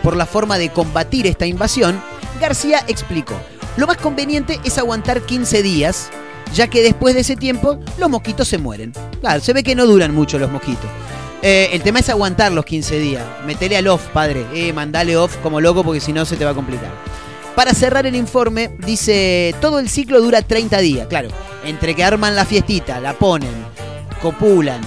[0.02, 2.02] por la forma de combatir esta invasión,
[2.39, 3.36] García explicó,
[3.78, 6.10] lo más conveniente es aguantar 15 días,
[6.54, 8.94] ya que después de ese tiempo los mosquitos se mueren.
[9.20, 10.90] Claro, se ve que no duran mucho los mosquitos.
[11.42, 13.24] Eh, el tema es aguantar los 15 días.
[13.46, 14.46] Metele al off, padre.
[14.54, 16.92] Eh, mandale off como loco porque si no se te va a complicar.
[17.56, 21.08] Para cerrar el informe, dice, todo el ciclo dura 30 días.
[21.08, 21.30] Claro,
[21.64, 23.54] entre que arman la fiestita, la ponen,
[24.22, 24.82] copulan,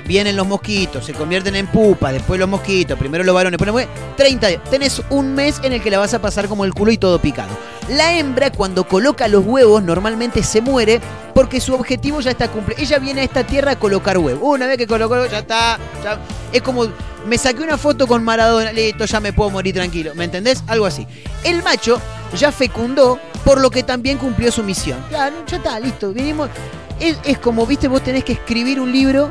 [0.00, 4.14] vienen los mosquitos, se convierten en pupa, después los mosquitos, primero los varones, después mujeres,
[4.16, 4.64] 30 días.
[4.70, 7.18] Tenés un mes en el que la vas a pasar como el culo y todo
[7.20, 7.50] picado.
[7.90, 11.00] La hembra cuando coloca los huevos normalmente se muere
[11.34, 12.80] porque su objetivo ya está cumplido.
[12.82, 14.40] Ella viene a esta tierra a colocar huevos.
[14.42, 15.78] Una vez que colocó, ya está.
[16.04, 16.18] ya-
[16.52, 16.86] Es como,
[17.26, 20.14] me saqué una foto con Maradona, listo, ya me puedo morir tranquilo.
[20.14, 20.62] ¿Me entendés?
[20.66, 21.06] Algo así.
[21.44, 21.98] El macho
[22.36, 24.98] ya fecundó, por lo que también cumplió su misión.
[25.08, 26.12] Claro, ya está, listo.
[26.12, 26.50] Vinimos.
[27.00, 29.30] Es, es como, viste, vos tenés que escribir un libro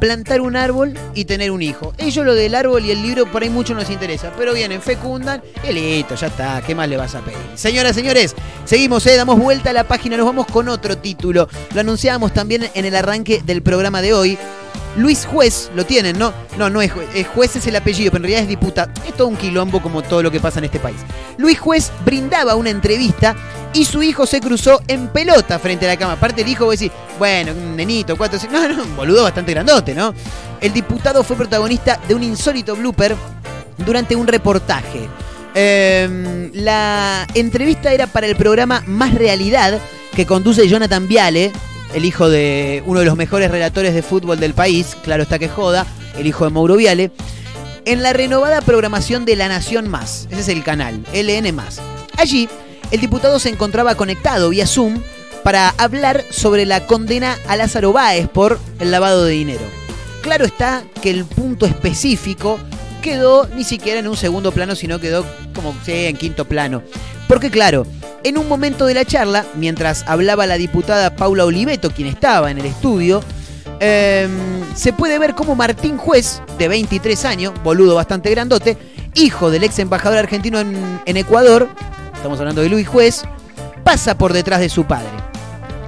[0.00, 1.92] plantar un árbol y tener un hijo.
[1.98, 5.42] Ellos lo del árbol y el libro por ahí mucho nos interesa, pero vienen, fecundan
[5.68, 7.38] y listo, ya está, ¿qué más le vas a pedir?
[7.54, 8.34] Señoras, señores,
[8.64, 11.48] seguimos, eh, damos vuelta a la página, nos vamos con otro título.
[11.74, 14.38] Lo anunciábamos también en el arranque del programa de hoy.
[14.98, 16.34] Luis Juez, lo tienen, ¿no?
[16.56, 18.90] No, no es juez, es juez es el apellido, pero en realidad es diputado.
[19.06, 20.96] Es todo un quilombo como todo lo que pasa en este país.
[21.36, 23.36] Luis Juez brindaba una entrevista
[23.72, 26.14] y su hijo se cruzó en pelota frente a la cama.
[26.14, 28.40] Aparte el hijo, vos decís, bueno, un nenito, cuatro.
[28.50, 30.12] No, no, un boludo bastante grandote, ¿no?
[30.60, 33.14] El diputado fue protagonista de un insólito blooper
[33.78, 35.08] durante un reportaje.
[35.54, 39.78] Eh, la entrevista era para el programa Más Realidad
[40.14, 41.52] que conduce Jonathan Viale,
[41.94, 45.48] el hijo de uno de los mejores relatores de fútbol del país, claro está que
[45.48, 47.10] joda, el hijo de Mauro Viale,
[47.84, 51.80] en la renovada programación de La Nación Más, ese es el canal, LN Más.
[52.16, 52.48] Allí,
[52.90, 55.00] el diputado se encontraba conectado vía Zoom
[55.42, 59.64] para hablar sobre la condena a Lázaro Báez por el lavado de dinero.
[60.22, 62.58] Claro está que el punto específico
[63.02, 65.24] quedó ni siquiera en un segundo plano, sino quedó
[65.54, 66.82] como sí, en quinto plano.
[67.28, 67.86] Porque claro,
[68.24, 72.58] en un momento de la charla, mientras hablaba la diputada Paula Oliveto, quien estaba en
[72.58, 73.22] el estudio,
[73.80, 74.26] eh,
[74.74, 78.76] se puede ver cómo Martín Juez, de 23 años, boludo bastante grandote,
[79.14, 81.68] hijo del ex embajador argentino en, en Ecuador,
[82.14, 83.22] estamos hablando de Luis Juez,
[83.84, 85.10] pasa por detrás de su padre.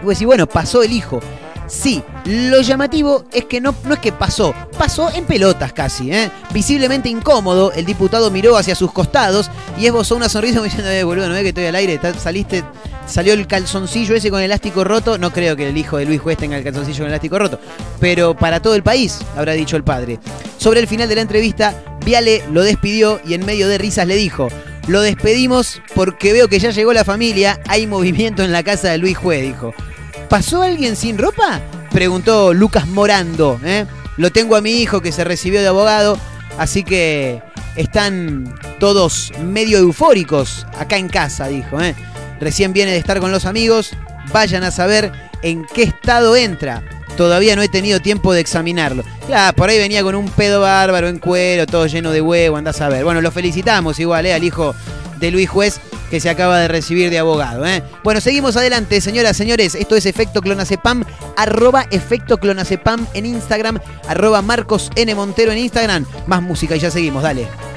[0.00, 1.20] Y vos decís, bueno, pasó el hijo.
[1.66, 6.30] Sí, lo llamativo es que no, no es que pasó, pasó en pelotas casi, ¿eh?
[6.52, 11.28] Visiblemente incómodo, el diputado miró hacia sus costados y esbozó una sonrisa diciendo, eh, boludo,
[11.28, 12.64] no ves que estoy al aire, saliste,
[13.06, 16.38] salió el calzoncillo ese con elástico roto, no creo que el hijo de Luis Juez
[16.38, 17.58] tenga el calzoncillo con elástico roto,
[18.00, 20.18] pero para todo el país, habrá dicho el padre.
[20.58, 24.16] Sobre el final de la entrevista, Viale lo despidió y en medio de risas le
[24.16, 24.48] dijo,
[24.86, 28.98] lo despedimos porque veo que ya llegó la familia, hay movimiento en la casa de
[28.98, 29.74] Luis Juez, dijo.
[30.28, 31.60] ¿Pasó alguien sin ropa?
[31.90, 33.60] Preguntó Lucas Morando.
[33.64, 33.86] ¿eh?
[34.16, 36.18] Lo tengo a mi hijo que se recibió de abogado,
[36.58, 37.42] así que
[37.76, 41.80] están todos medio eufóricos acá en casa, dijo.
[41.80, 41.94] ¿eh?
[42.40, 43.92] Recién viene de estar con los amigos,
[44.32, 46.82] vayan a saber en qué estado entra.
[47.16, 49.04] Todavía no he tenido tiempo de examinarlo.
[49.26, 52.80] Claro, por ahí venía con un pedo bárbaro en cuero, todo lleno de huevo, andás
[52.80, 53.04] a ver.
[53.04, 54.32] Bueno, lo felicitamos igual, ¿eh?
[54.32, 54.74] al hijo
[55.20, 55.80] de Luis Juez
[56.10, 57.64] que se acaba de recibir de abogado.
[57.66, 57.82] ¿eh?
[58.02, 59.74] Bueno, seguimos adelante, señoras, señores.
[59.74, 61.04] Esto es Efecto Clonacepam,
[61.36, 63.78] arroba Efecto Clonacepam en Instagram,
[64.08, 65.14] arroba Marcos N.
[65.14, 66.04] Montero en Instagram.
[66.26, 67.69] Más música y ya seguimos, dale.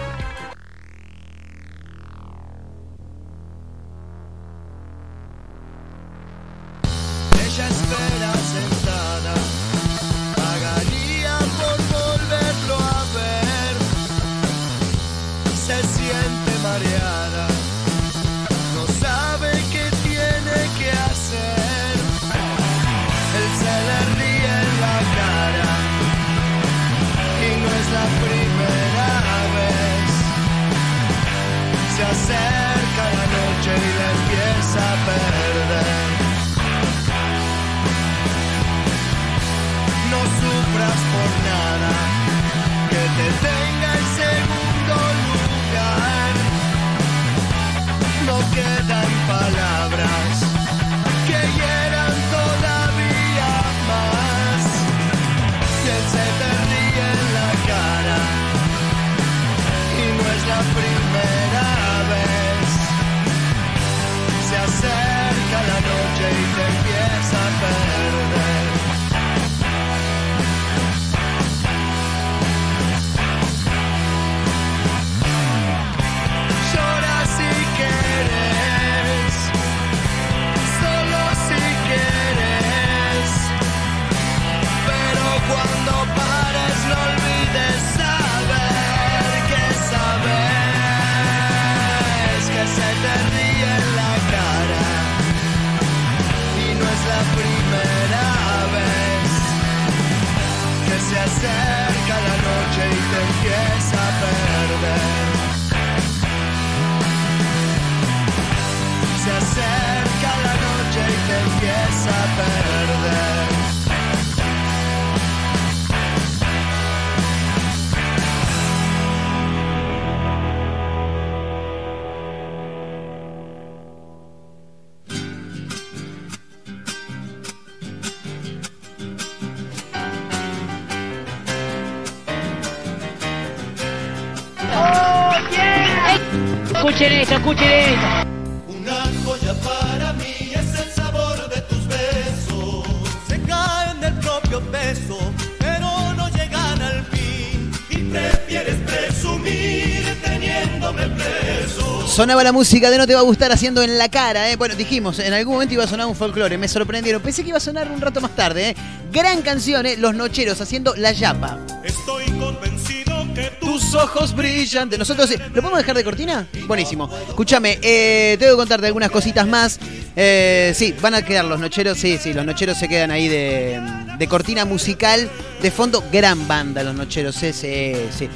[152.24, 154.56] Sonaba la música de No te va a gustar haciendo en la cara, ¿eh?
[154.56, 157.22] Bueno, dijimos, en algún momento iba a sonar un folclore, me sorprendieron.
[157.22, 158.76] Pensé que iba a sonar un rato más tarde, ¿eh?
[159.12, 159.98] Gran canción, ¿eh?
[159.98, 161.60] Los Nocheros haciendo La Yapa.
[161.84, 164.90] Estoy convencido que Tus ojos brillan.
[164.90, 165.36] De nosotros, sí.
[165.36, 166.48] ¿Lo podemos dejar de cortina?
[166.66, 167.10] Buenísimo.
[167.28, 169.78] Escúchame, eh, tengo que contarte algunas cositas más.
[170.16, 171.98] Eh, sí, van a quedar los nocheros.
[171.98, 173.82] Sí, sí, los nocheros se quedan ahí de,
[174.18, 175.30] de cortina musical.
[175.62, 177.36] De fondo, gran banda los nocheros.
[177.36, 178.30] Sí, sí, sí.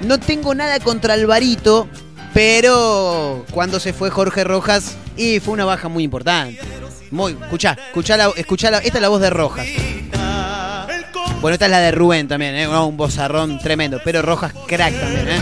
[0.00, 1.86] No tengo nada contra Alvarito,
[2.36, 6.60] pero cuando se fue Jorge Rojas, y fue una baja muy importante.
[7.10, 8.28] Muy, escuchá, escuchá, la,
[8.80, 9.66] esta es la voz de Rojas.
[11.40, 12.68] Bueno, esta es la de Rubén también, ¿eh?
[12.68, 15.40] Un bozarrón tremendo, pero Rojas crack también, ¿eh?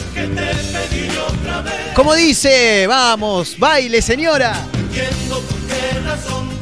[1.96, 4.54] Como dice, vamos, baile señora.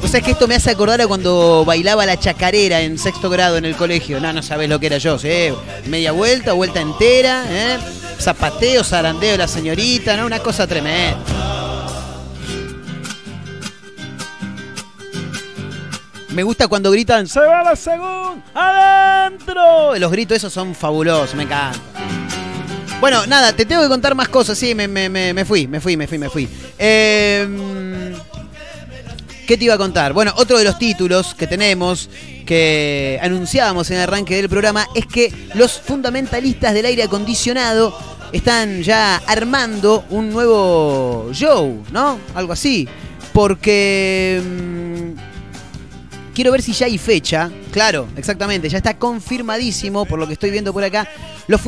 [0.03, 3.29] O sea, es que esto me hace acordar a cuando bailaba la chacarera en sexto
[3.29, 4.18] grado en el colegio.
[4.18, 5.53] No, no sabes lo que era yo, ¿sí?
[5.88, 7.79] Media vuelta, vuelta entera, ¿eh?
[8.23, 10.27] Zapateo, zarandeo de la señorita, ¿no?
[10.27, 11.19] Una cosa tremenda.
[16.31, 19.97] Me gusta cuando gritan, se va la segunda, adentro.
[19.99, 21.79] Los gritos esos son fabulosos, me encanta.
[23.01, 25.97] Bueno, nada, te tengo que contar más cosas, sí, me, me- me- fui, me fui,
[25.97, 26.49] me fui, me fui.
[26.79, 28.15] Eh,
[29.47, 30.13] ¿Qué te iba a contar?
[30.15, 32.09] Bueno, otro de los títulos que tenemos,
[32.53, 37.99] que anunciábamos en el arranque del programa, es que los fundamentalistas del aire acondicionado
[38.31, 42.19] están ya armando un nuevo show, ¿no?
[42.35, 42.87] Algo así.
[43.33, 44.43] Porque...
[46.35, 47.51] Quiero ver si ya hay fecha.
[47.73, 48.68] Claro, exactamente.
[48.68, 51.07] Ya está confirmadísimo, por lo que estoy viendo por acá.
[51.47, 51.61] Los,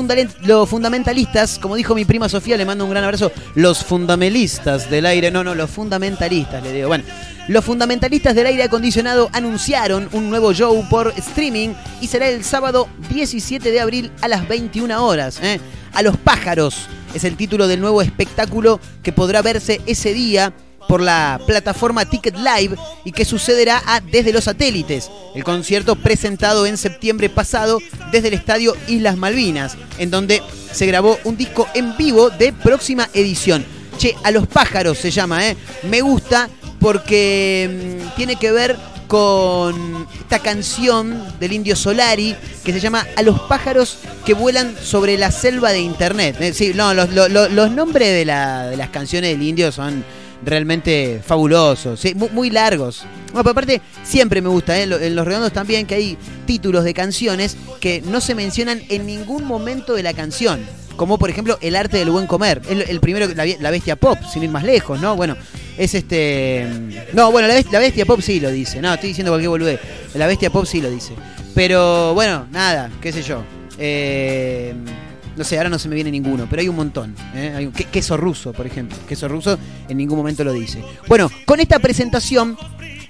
[0.43, 3.31] los fundamentalistas, como dijo mi prima Sofía, le mando un gran abrazo.
[3.55, 5.31] Los fundamentalistas del aire.
[5.31, 6.89] No, no, los fundamentalistas, le digo.
[6.89, 7.05] Bueno,
[7.47, 12.89] los fundamentalistas del aire acondicionado anunciaron un nuevo show por streaming y será el sábado
[13.11, 15.41] 17 de abril a las 21 horas.
[15.43, 15.61] ¿eh?
[15.93, 20.55] A los pájaros es el título del nuevo espectáculo que podrá verse ese día
[20.89, 26.67] por la plataforma Ticket Live y que sucederá a Desde los Satélites, el concierto presentado
[26.67, 27.79] en septiembre pasado
[28.13, 30.43] desde el estadio Islas Malvinas, en donde
[30.73, 33.65] se grabó un disco en vivo de próxima edición.
[33.99, 35.57] Che, a los pájaros se llama, ¿eh?
[35.89, 36.49] Me gusta
[36.81, 43.23] porque mm, tiene que ver con esta canción del Indio Solari que se llama A
[43.23, 46.37] los pájaros que vuelan sobre la selva de internet.
[46.41, 50.05] Eh, sí, no, los, lo- lo- los nombres de las canciones del Indio son
[50.45, 52.01] realmente fabulosos,
[52.33, 53.05] muy, largos.
[53.33, 54.83] Bueno, pero aparte, siempre me gusta, ¿eh?
[54.85, 59.45] En Los Redondos también, que hay títulos de canciones que no se mencionan en ningún
[59.45, 60.61] momento de la canción.
[60.97, 62.63] Como por ejemplo El arte del buen comer.
[62.69, 65.17] El, el primero, la, Be- la bestia pop, sin ir más lejos, ¿no?
[65.17, 65.37] Bueno,
[65.77, 66.69] es este.
[67.13, 68.81] No, bueno, la bestia pop sí lo dice.
[68.81, 69.81] No, estoy diciendo cualquier boludez.
[70.15, 71.15] La bestia pop sí lo dice.
[71.53, 73.43] Pero bueno, nada, qué sé yo.
[73.77, 74.73] Eh,
[75.37, 77.15] no sé, ahora no se me viene ninguno, pero hay un montón.
[77.35, 77.53] ¿eh?
[77.57, 78.97] Hay un- que- queso ruso, por ejemplo.
[79.09, 80.83] Queso ruso en ningún momento lo dice.
[81.09, 82.57] Bueno, con esta presentación,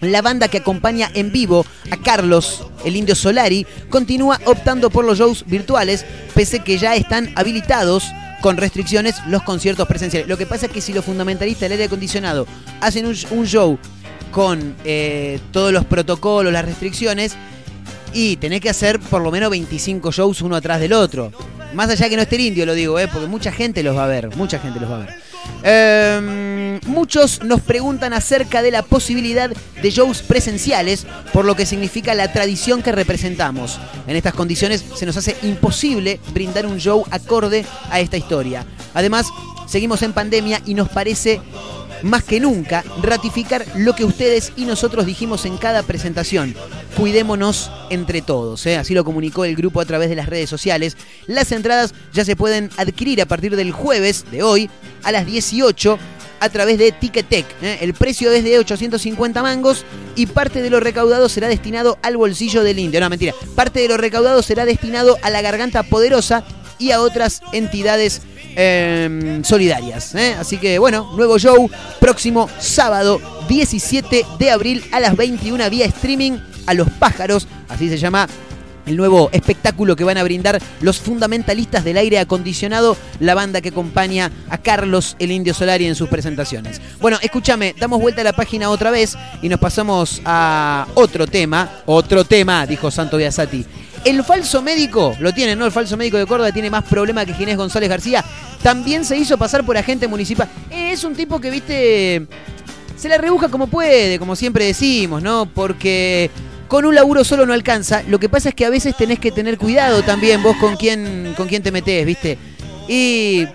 [0.00, 5.18] la banda que acompaña en vivo a Carlos, el indio Solari, continúa optando por los
[5.18, 8.04] shows virtuales, pese que ya están habilitados
[8.42, 10.28] con restricciones los conciertos presenciales.
[10.28, 12.46] Lo que pasa es que si los fundamentalistas del aire acondicionado
[12.82, 13.78] hacen un, un show
[14.30, 17.37] con eh, todos los protocolos, las restricciones,
[18.14, 21.33] y tenés que hacer por lo menos 25 shows uno atrás del otro.
[21.74, 23.09] Más allá que no esté el indio, lo digo, ¿eh?
[23.09, 25.14] porque mucha gente los va a ver, mucha gente los va a ver.
[25.64, 32.14] Eh, muchos nos preguntan acerca de la posibilidad de shows presenciales, por lo que significa
[32.14, 33.81] la tradición que representamos.
[34.07, 38.64] En estas condiciones se nos hace imposible brindar un show acorde a esta historia.
[38.94, 39.27] Además,
[39.66, 41.40] seguimos en pandemia y nos parece
[42.03, 46.55] más que nunca ratificar lo que ustedes y nosotros dijimos en cada presentación.
[46.96, 48.64] Cuidémonos entre todos.
[48.66, 48.76] ¿eh?
[48.76, 50.96] Así lo comunicó el grupo a través de las redes sociales.
[51.26, 54.70] Las entradas ya se pueden adquirir a partir del jueves de hoy
[55.02, 55.98] a las 18
[56.40, 57.46] a través de Ticketek.
[57.62, 57.78] ¿eh?
[57.80, 62.62] El precio es de 850 mangos y parte de lo recaudado será destinado al bolsillo
[62.62, 63.00] del indio.
[63.00, 63.35] No, mentira.
[63.54, 66.44] Parte de lo recaudado será destinado a la garganta poderosa
[66.78, 68.22] y a otras entidades
[68.57, 70.14] eh, solidarias.
[70.14, 70.37] ¿eh?
[70.38, 76.38] Así que bueno, nuevo show próximo sábado 17 de abril a las 21 vía streaming
[76.66, 78.29] a los pájaros, así se llama
[78.87, 83.70] el nuevo espectáculo que van a brindar los fundamentalistas del aire acondicionado, la banda que
[83.70, 86.81] acompaña a Carlos el Indio Solari en sus presentaciones.
[87.00, 91.83] Bueno, escúchame, damos vuelta a la página otra vez y nos pasamos a otro tema,
[91.87, 93.64] otro tema, dijo Santo Biasati.
[94.05, 95.64] El falso médico, lo tiene, ¿no?
[95.64, 98.22] El falso médico de Córdoba tiene más problema que Ginés González García.
[98.62, 100.46] También se hizo pasar por agente municipal.
[100.70, 102.27] Eh, es un tipo que, viste,
[102.96, 105.46] se la rebuja como puede, como siempre decimos, ¿no?
[105.46, 106.31] Porque
[106.68, 108.03] con un laburo solo no alcanza.
[108.09, 111.35] Lo que pasa es que a veces tenés que tener cuidado también vos con quién,
[111.37, 112.38] con quién te metés, ¿viste?
[112.88, 113.46] Y.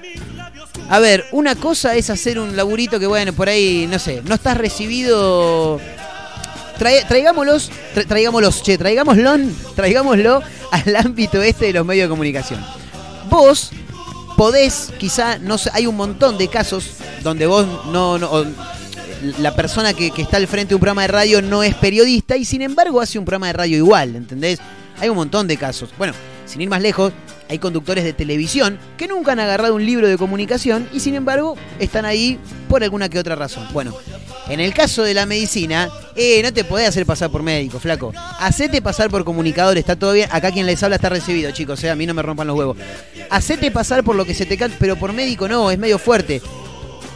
[0.91, 4.33] A ver, una cosa es hacer un laburito que, bueno, por ahí, no sé, no
[4.33, 5.79] estás recibido.
[6.79, 9.37] Traigámoslos, tra- traigámoslos, che, traigámoslo,
[9.75, 10.41] traigámoslo
[10.71, 12.65] al ámbito este de los medios de comunicación.
[13.29, 13.71] Vos
[14.37, 16.85] podés, quizá, no sé, hay un montón de casos
[17.21, 18.45] donde vos no, no
[19.39, 22.45] la persona que, está al frente de un programa de radio no es periodista y
[22.45, 24.59] sin embargo hace un programa de radio igual, ¿entendés?
[24.99, 25.89] Hay un montón de casos.
[25.97, 26.13] Bueno,
[26.45, 27.13] sin ir más lejos,
[27.49, 31.55] hay conductores de televisión que nunca han agarrado un libro de comunicación y sin embargo
[31.79, 33.67] están ahí por alguna que otra razón.
[33.73, 33.93] Bueno,
[34.49, 38.13] en el caso de la medicina, eh, no te podés hacer pasar por médico, flaco.
[38.39, 40.29] Hacete pasar por comunicador, está todo bien.
[40.31, 42.77] Acá quien les habla está recibido, chicos, eh, a mí no me rompan los huevos.
[43.29, 46.41] Hacete pasar por lo que se te cante, pero por médico no, es medio fuerte.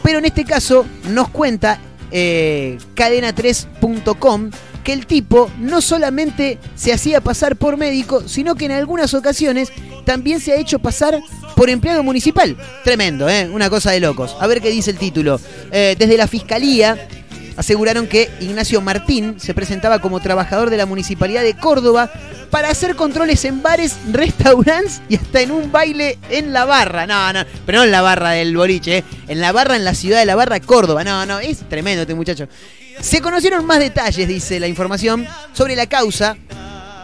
[0.02, 1.80] Pero en este caso nos cuenta
[2.10, 4.50] eh, cadena3.com
[4.84, 9.72] que el tipo no solamente se hacía pasar por médico, sino que en algunas ocasiones
[10.04, 11.20] también se ha hecho pasar
[11.56, 12.56] por empleado municipal.
[12.84, 13.48] Tremendo, ¿eh?
[13.50, 14.36] Una cosa de locos.
[14.38, 15.40] A ver qué dice el título.
[15.72, 17.08] Eh, desde la Fiscalía
[17.56, 22.10] aseguraron que Ignacio Martín se presentaba como trabajador de la Municipalidad de Córdoba
[22.50, 27.06] para hacer controles en bares, restaurantes y hasta en un baile en la barra.
[27.06, 29.04] No, no, pero no en la barra del boliche, ¿eh?
[29.28, 31.04] en la barra en la ciudad de la barra, Córdoba.
[31.04, 32.48] No, no, es tremendo este muchacho.
[33.00, 36.36] Se conocieron más detalles, dice la información, sobre la causa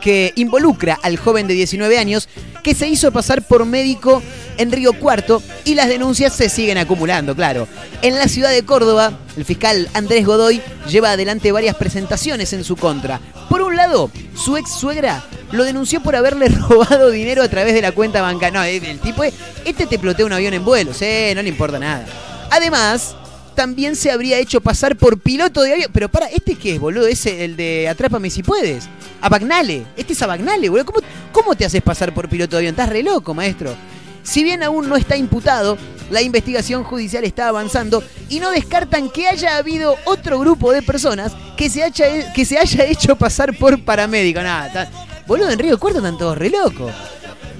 [0.00, 2.28] que involucra al joven de 19 años
[2.62, 4.22] que se hizo pasar por médico
[4.58, 7.66] en Río Cuarto y las denuncias se siguen acumulando, claro.
[8.02, 12.76] En la ciudad de Córdoba, el fiscal Andrés Godoy lleva adelante varias presentaciones en su
[12.76, 13.20] contra.
[13.48, 17.82] Por un lado, su ex suegra lo denunció por haberle robado dinero a través de
[17.82, 18.58] la cuenta bancaria.
[18.60, 19.34] No, el tipo, es-
[19.64, 22.04] este te plotea un avión en vuelo, eh, no le importa nada.
[22.50, 23.16] Además,
[23.54, 25.90] también se habría hecho pasar por piloto de avión.
[25.92, 27.06] Pero para, ¿este qué es, boludo?
[27.06, 28.88] Es el de Atrápame si puedes.
[29.20, 29.86] A Bagnale.
[29.96, 30.86] Este es a Bagnale, boludo.
[30.86, 30.98] ¿Cómo,
[31.32, 32.72] ¿Cómo te haces pasar por piloto de avión?
[32.72, 33.74] Estás re loco, maestro.
[34.22, 35.78] Si bien aún no está imputado,
[36.10, 41.32] la investigación judicial está avanzando y no descartan que haya habido otro grupo de personas
[41.56, 44.42] que se haya, que se haya hecho pasar por paramédico.
[44.42, 44.90] Nada,
[45.26, 46.92] boludo, en Río Cuarto están todos re locos.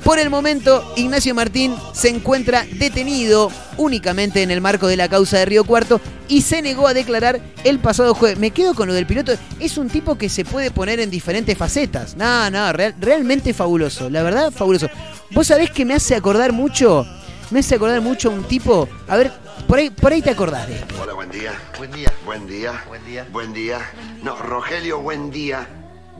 [0.04, 5.38] Por el momento, Ignacio Martín se encuentra detenido únicamente en el marco de la causa
[5.38, 8.38] de Río Cuarto y se negó a declarar el pasado jueves.
[8.38, 9.32] Me quedo con lo del piloto.
[9.60, 12.16] Es un tipo que se puede poner en diferentes facetas.
[12.16, 14.08] No, no, real- realmente fabuloso.
[14.08, 14.88] La verdad, fabuloso.
[15.32, 17.06] Vos sabés que me hace acordar mucho.
[17.50, 18.88] Me hace acordar mucho a un tipo.
[19.06, 19.30] A ver,
[19.68, 20.94] por ahí, por ahí te acordás de esto.
[21.02, 21.52] Hola, buen día.
[21.78, 22.10] Buen día.
[22.24, 22.84] Buen día.
[22.88, 23.26] Buen día.
[23.30, 23.90] Buen día.
[24.22, 25.66] No, Rogelio, buen día.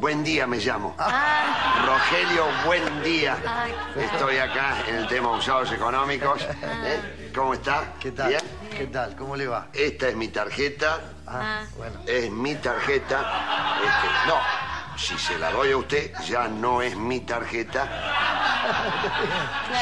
[0.01, 0.95] Buen día me llamo.
[0.99, 1.85] Ah.
[1.85, 3.37] Rogelio, buen día.
[3.95, 6.41] Estoy acá en el tema usados económicos.
[6.63, 7.31] ¿Eh?
[7.35, 7.93] ¿Cómo está?
[8.01, 8.29] ¿Qué tal?
[8.29, 8.41] ¿Bien?
[8.75, 9.15] ¿Qué tal?
[9.15, 9.67] ¿Cómo le va?
[9.75, 11.01] Esta es mi tarjeta.
[11.27, 12.01] Ah, bueno.
[12.07, 13.77] Es mi tarjeta.
[13.85, 14.37] Este, no,
[14.97, 17.87] si se la doy a usted, ya no es mi tarjeta.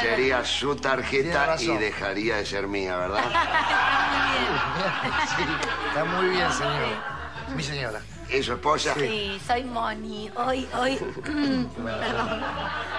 [0.01, 3.23] Sería su tarjeta y dejaría de ser mía, ¿verdad?
[5.37, 5.45] Sí,
[5.89, 6.97] está muy bien, señor.
[7.55, 8.01] Mi señora.
[8.31, 8.95] ¿Es su esposa?
[8.95, 10.31] Sí, soy Moni.
[10.37, 10.97] Hoy, hoy.
[11.25, 12.45] Perdón.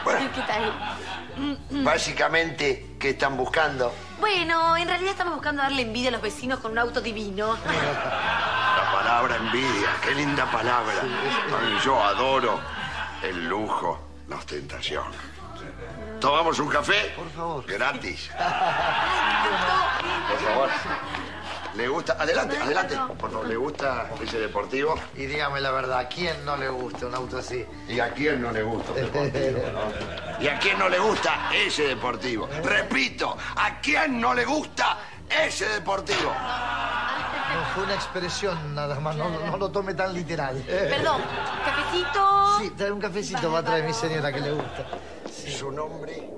[0.04, 0.30] Bueno.
[0.34, 0.74] ¿Qué tal?
[1.84, 3.94] Básicamente, ¿qué están buscando?
[4.20, 7.58] Bueno, en realidad estamos buscando darle envidia a los vecinos con un auto divino.
[7.66, 10.96] La palabra envidia, qué linda palabra.
[11.04, 12.60] Ay, yo adoro
[13.24, 15.06] el lujo, la ostentación.
[16.20, 17.14] ¿Tomamos un café?
[17.16, 17.66] Por favor.
[17.66, 18.30] Gratis.
[20.28, 20.70] Por favor.
[21.76, 22.18] ¿Le gusta?
[22.20, 22.96] Adelante, adelante.
[23.18, 24.96] Por favor, ¿le gusta ese deportivo?
[25.16, 27.66] Y dígame la verdad, ¿a quién no le gusta un auto así?
[27.88, 29.60] ¿Y a quién no le gusta un deportivo?
[29.74, 30.44] no?
[30.44, 32.50] ¿Y a quién no le gusta ese deportivo?
[32.64, 34.98] Repito, ¿a quién no le gusta
[35.30, 36.32] ese deportivo?
[36.32, 40.56] No, fue una expresión nada más, no, no lo tome tan literal.
[40.68, 41.22] Perdón,
[41.66, 42.60] cafecito.
[42.60, 44.86] Sí, trae un cafecito, va a traer mi señora que le gusta.
[45.58, 46.30] Su nombre.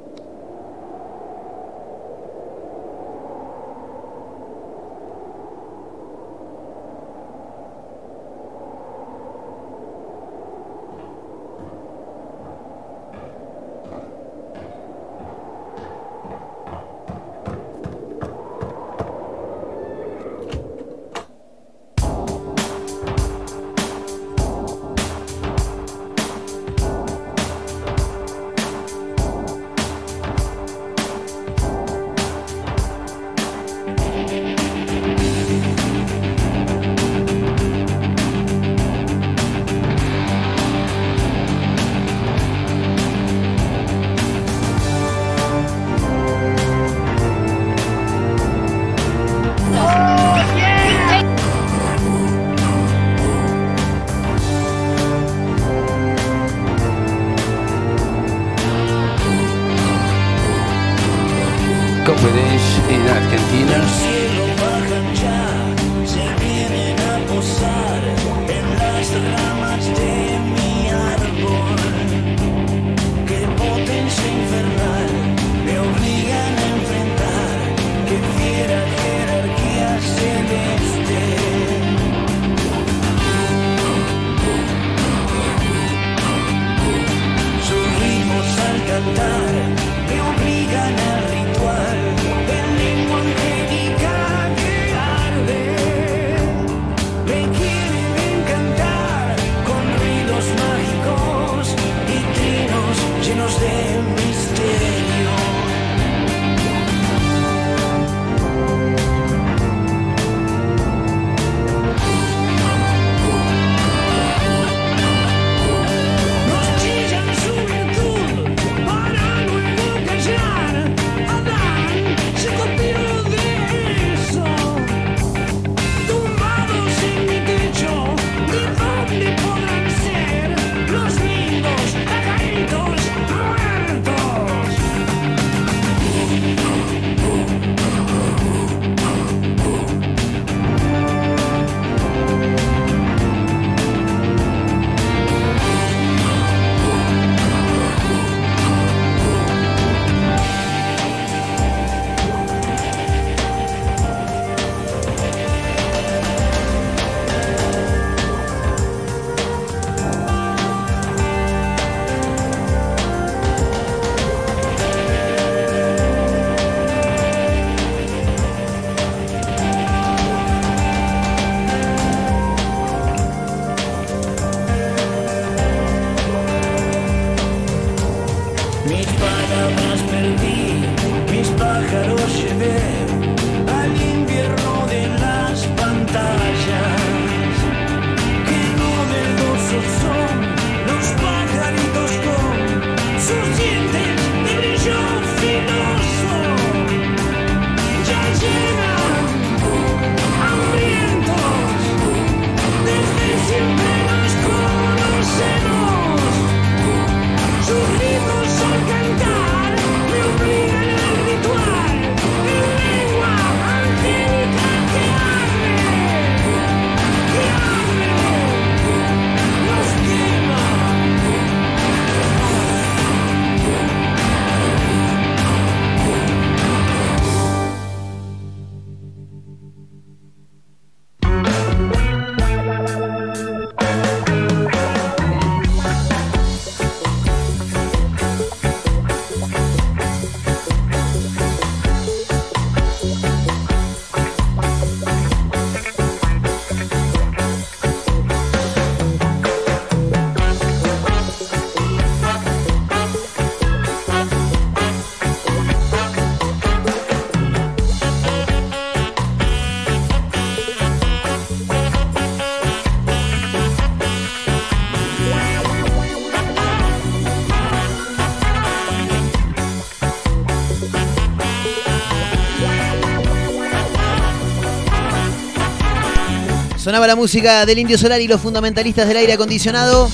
[276.92, 280.12] Sonaba la música del Indio Solar y los fundamentalistas del aire acondicionado.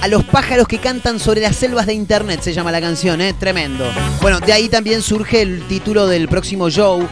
[0.00, 3.34] A los pájaros que cantan sobre las selvas de internet se llama la canción, ¿eh?
[3.34, 3.84] Tremendo.
[4.22, 7.06] Bueno, de ahí también surge el título del próximo show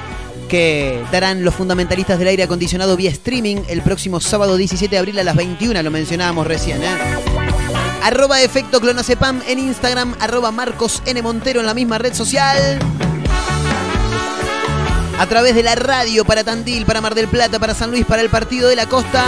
[0.48, 5.18] que darán los fundamentalistas del aire acondicionado vía streaming el próximo sábado 17 de abril
[5.18, 6.96] a las 21, lo mencionábamos recién, ¿eh?
[8.02, 11.20] Arroba efecto clonacepam en Instagram, arroba Marcos N.
[11.20, 12.78] Montero en la misma red social.
[15.18, 18.22] A través de la radio para Tandil, para Mar del Plata, para San Luis, para
[18.22, 19.24] el Partido de la Costa.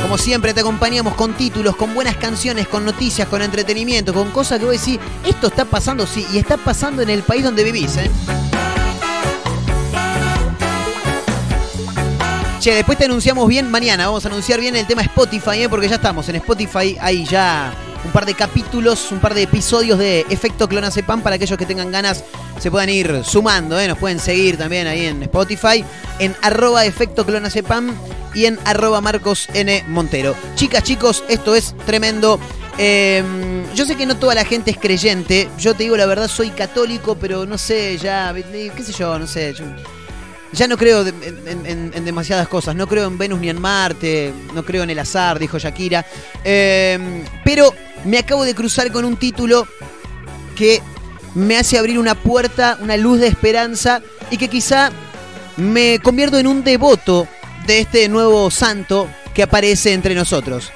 [0.00, 4.60] Como siempre te acompañamos con títulos, con buenas canciones, con noticias, con entretenimiento, con cosas
[4.60, 7.96] que vos decís, esto está pasando, sí, y está pasando en el país donde vivís,
[7.96, 8.10] ¿eh?
[12.60, 15.68] Che, después te anunciamos bien mañana, vamos a anunciar bien el tema Spotify, ¿eh?
[15.68, 17.72] porque ya estamos en Spotify, hay ya
[18.04, 21.90] un par de capítulos, un par de episodios de Efecto Clonacepam para aquellos que tengan
[21.90, 22.24] ganas
[22.60, 23.86] se puedan ir sumando, ¿eh?
[23.86, 25.84] nos pueden seguir también ahí en Spotify,
[26.18, 27.94] en arroba Efecto Clonacepam
[28.34, 29.84] y en arroba Marcos N.
[29.88, 30.34] Montero.
[30.54, 32.40] Chicas, chicos, esto es tremendo.
[32.76, 33.22] Eh,
[33.74, 36.50] yo sé que no toda la gente es creyente, yo te digo la verdad, soy
[36.50, 39.54] católico, pero no sé, ya, qué sé yo, no sé.
[40.52, 42.74] ya no creo en, demasiadas cosas.
[42.74, 44.32] No creo en Venus ni en Marte.
[44.54, 46.04] No creo en el azar, dijo Shakira.
[46.44, 47.72] Eh, pero
[48.04, 49.66] me acabo de cruzar con un título
[50.56, 50.82] que
[51.34, 54.90] me hace abrir una puerta, una luz de esperanza y que quizá
[55.56, 57.28] me convierto en un devoto
[57.66, 60.72] de este nuevo santo que aparece entre nosotros.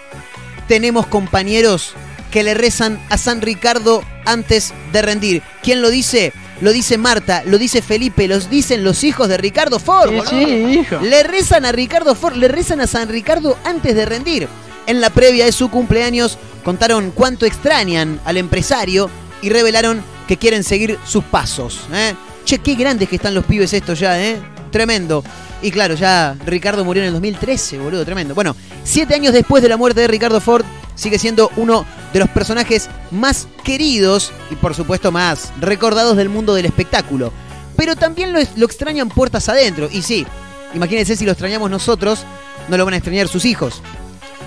[0.69, 1.95] Tenemos compañeros
[2.31, 5.43] que le rezan a San Ricardo antes de rendir.
[5.63, 6.33] ¿Quién lo dice?
[6.61, 10.13] Lo dice Marta, lo dice Felipe, los dicen los hijos de Ricardo Ford.
[10.29, 11.01] Sí, sí, hijo.
[11.01, 14.49] Le rezan a Ricardo Ford, le rezan a San Ricardo antes de rendir.
[14.87, 19.11] En la previa de su cumpleaños contaron cuánto extrañan al empresario
[19.41, 21.81] y revelaron que quieren seguir sus pasos.
[21.93, 22.15] ¿eh?
[22.45, 24.41] Che, qué grandes que están los pibes estos ya, ¿eh?
[24.71, 25.23] Tremendo.
[25.61, 28.35] Y claro, ya Ricardo murió en el 2013, boludo, tremendo.
[28.35, 30.65] Bueno, siete años después de la muerte de Ricardo Ford,
[30.97, 36.55] sigue siendo uno de los personajes más queridos y por supuesto más recordados del mundo
[36.55, 37.33] del espectáculo.
[37.77, 39.89] Pero también lo, lo extrañan puertas adentro.
[39.91, 40.27] Y sí,
[40.75, 42.25] imagínense si lo extrañamos nosotros,
[42.69, 43.83] no lo van a extrañar sus hijos.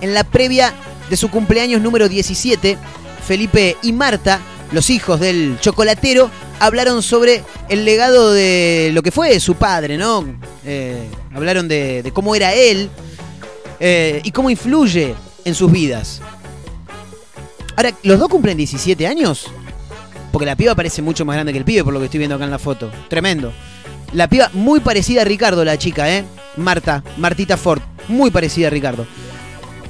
[0.06, 0.72] En la previa
[1.10, 2.78] de su cumpleaños número 17,
[3.26, 4.40] Felipe y Marta,
[4.72, 6.30] los hijos del chocolatero,
[6.60, 10.24] hablaron sobre el legado de lo que fue su padre, ¿no?
[10.64, 12.88] Eh, hablaron de, cómo era él
[13.80, 16.22] eh, y cómo influye en sus vidas.
[17.76, 19.48] Ahora, ¿los dos cumplen 17 años?
[20.32, 22.36] Porque la piba parece mucho más grande que el pibe, por lo que estoy viendo
[22.36, 22.92] acá en la foto.
[23.08, 23.52] Tremendo.
[24.14, 26.26] La piba muy parecida a Ricardo, la chica, ¿eh?
[26.58, 27.82] Marta, Martita Ford.
[28.08, 29.08] Muy parecida a Ricardo.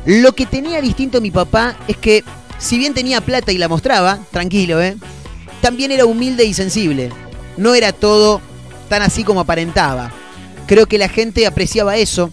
[0.05, 2.23] Lo que tenía distinto mi papá es que,
[2.59, 4.95] si bien tenía plata y la mostraba, tranquilo, ¿eh?
[5.61, 7.09] También era humilde y sensible.
[7.57, 8.41] No era todo
[8.87, 10.11] tan así como aparentaba.
[10.67, 12.31] Creo que la gente apreciaba eso,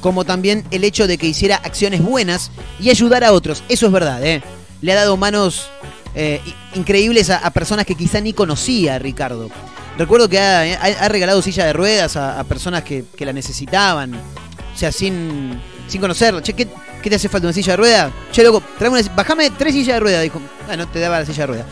[0.00, 3.64] como también el hecho de que hiciera acciones buenas y ayudar a otros.
[3.68, 4.42] Eso es verdad, ¿eh?
[4.80, 5.68] Le ha dado manos
[6.14, 6.40] eh,
[6.74, 9.50] increíbles a, personas que quizá ni conocía Ricardo.
[9.98, 14.14] Recuerdo que ha, regalado silla de ruedas a, personas que, la necesitaban.
[14.14, 16.42] O sea, sin, sin conocerla.
[16.42, 16.68] Che, ¿qué,
[17.02, 17.46] qué te hace falta?
[17.46, 18.12] ¿Una silla de ruedas?
[18.30, 18.42] Che,
[18.78, 20.22] tráeme una, tres sillas de ruedas.
[20.22, 21.66] Dijo, bueno, te daba la silla de ruedas.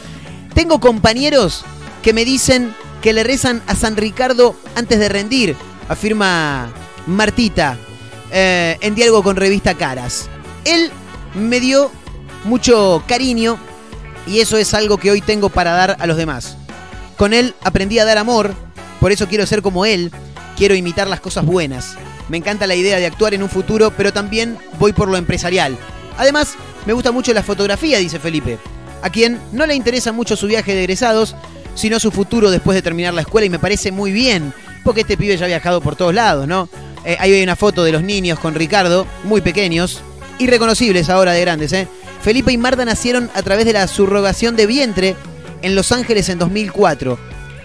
[0.54, 1.64] Tengo compañeros
[2.02, 5.56] que me dicen que le rezan a San Ricardo antes de rendir,
[5.88, 6.70] afirma
[7.06, 7.78] Martita
[8.30, 10.28] eh, en diálogo con revista Caras.
[10.64, 10.90] Él
[11.34, 11.90] me dio
[12.44, 13.58] mucho cariño
[14.26, 16.56] y eso es algo que hoy tengo para dar a los demás.
[17.16, 18.54] Con él aprendí a dar amor,
[18.98, 20.12] por eso quiero ser como él,
[20.56, 21.96] quiero imitar las cosas buenas.
[22.30, 25.76] Me encanta la idea de actuar en un futuro, pero también voy por lo empresarial.
[26.16, 26.54] Además,
[26.86, 28.56] me gusta mucho la fotografía, dice Felipe,
[29.02, 31.34] a quien no le interesa mucho su viaje de egresados,
[31.74, 34.54] sino su futuro después de terminar la escuela y me parece muy bien,
[34.84, 36.68] porque este pibe ya ha viajado por todos lados, ¿no?
[37.04, 40.00] Eh, ahí hay una foto de los niños con Ricardo, muy pequeños,
[40.38, 41.88] irreconocibles ahora de grandes, ¿eh?
[42.22, 45.16] Felipe y Marta nacieron a través de la subrogación de vientre
[45.62, 47.18] en Los Ángeles en 2004.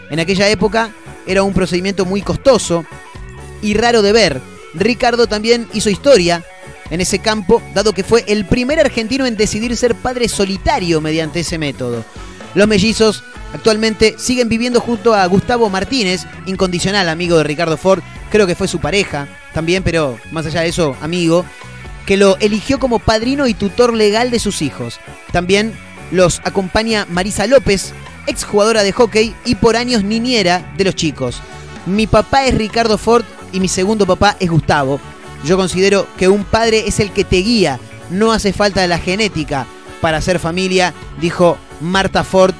[0.10, 0.92] En aquella época
[1.28, 2.84] era un procedimiento muy costoso
[3.62, 4.55] y raro de ver.
[4.76, 6.44] Ricardo también hizo historia
[6.90, 11.40] en ese campo, dado que fue el primer argentino en decidir ser padre solitario mediante
[11.40, 12.06] ese método.
[12.54, 13.24] Los mellizos
[13.54, 18.68] actualmente siguen viviendo junto a Gustavo Martínez, incondicional amigo de Ricardo Ford, creo que fue
[18.68, 21.46] su pareja también, pero más allá de eso, amigo,
[22.06, 25.00] que lo eligió como padrino y tutor legal de sus hijos.
[25.32, 25.74] También
[26.12, 27.94] los acompaña Marisa López,
[28.28, 31.42] exjugadora de hockey y por años niñera de los chicos.
[31.86, 35.00] Mi papá es Ricardo Ford y mi segundo papá es Gustavo.
[35.44, 37.80] Yo considero que un padre es el que te guía,
[38.10, 39.66] no hace falta la genética
[40.02, 42.54] para ser familia, dijo Marta Ford,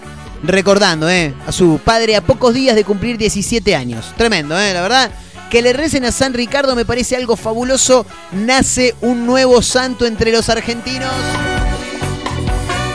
[0.44, 4.14] recordando eh, a su padre a pocos días de cumplir 17 años.
[4.18, 5.12] Tremendo, eh, la verdad.
[5.50, 8.06] Que le recen a San Ricardo me parece algo fabuloso.
[8.32, 11.12] Nace un nuevo santo entre los argentinos.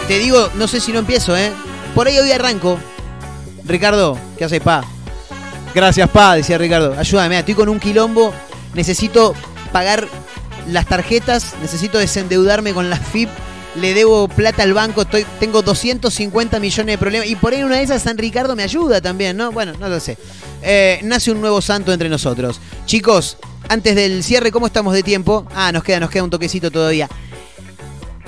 [0.09, 1.53] Te digo, no sé si no empiezo, ¿eh?
[1.95, 2.79] Por ahí hoy arranco.
[3.65, 4.85] Ricardo, ¿qué haces, pa?
[5.75, 6.95] Gracias, pa, decía Ricardo.
[6.99, 8.33] Ayúdame, estoy con un quilombo.
[8.75, 9.35] Necesito
[9.73, 10.07] pagar
[10.69, 13.29] las tarjetas, necesito desendeudarme con las FIP.
[13.77, 15.05] Le debo plata al banco,
[15.39, 17.29] tengo 250 millones de problemas.
[17.29, 19.53] Y por ahí una de esas San Ricardo me ayuda también, ¿no?
[19.53, 20.19] Bueno, no lo sé.
[20.63, 22.61] Eh, nace un nuevo santo entre nosotros.
[22.87, 25.47] Chicos, antes del cierre, ¿cómo estamos de tiempo?
[25.55, 27.09] Ah, nos queda, nos queda un toquecito todavía.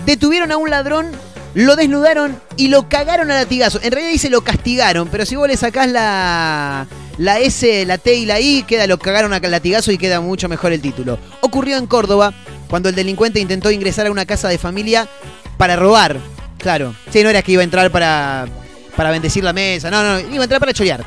[0.07, 1.11] Detuvieron a un ladrón,
[1.55, 3.81] lo desnudaron y lo cagaron a latigazo.
[3.83, 6.87] En realidad dice lo castigaron, pero si vos le sacás la,
[7.23, 10.49] la S, la T y la I, queda lo cagaron a latigazo y queda mucho
[10.49, 11.21] mejor el título.
[11.41, 12.35] Ocurrió en Córdoba
[12.69, 15.09] cuando el delincuente intentó ingresar a una casa de familia
[15.57, 16.19] para robar.
[16.59, 18.49] Claro, sí, no era que iba a entrar para,
[18.97, 21.05] para bendecir la mesa, no, no, iba a entrar para chorear.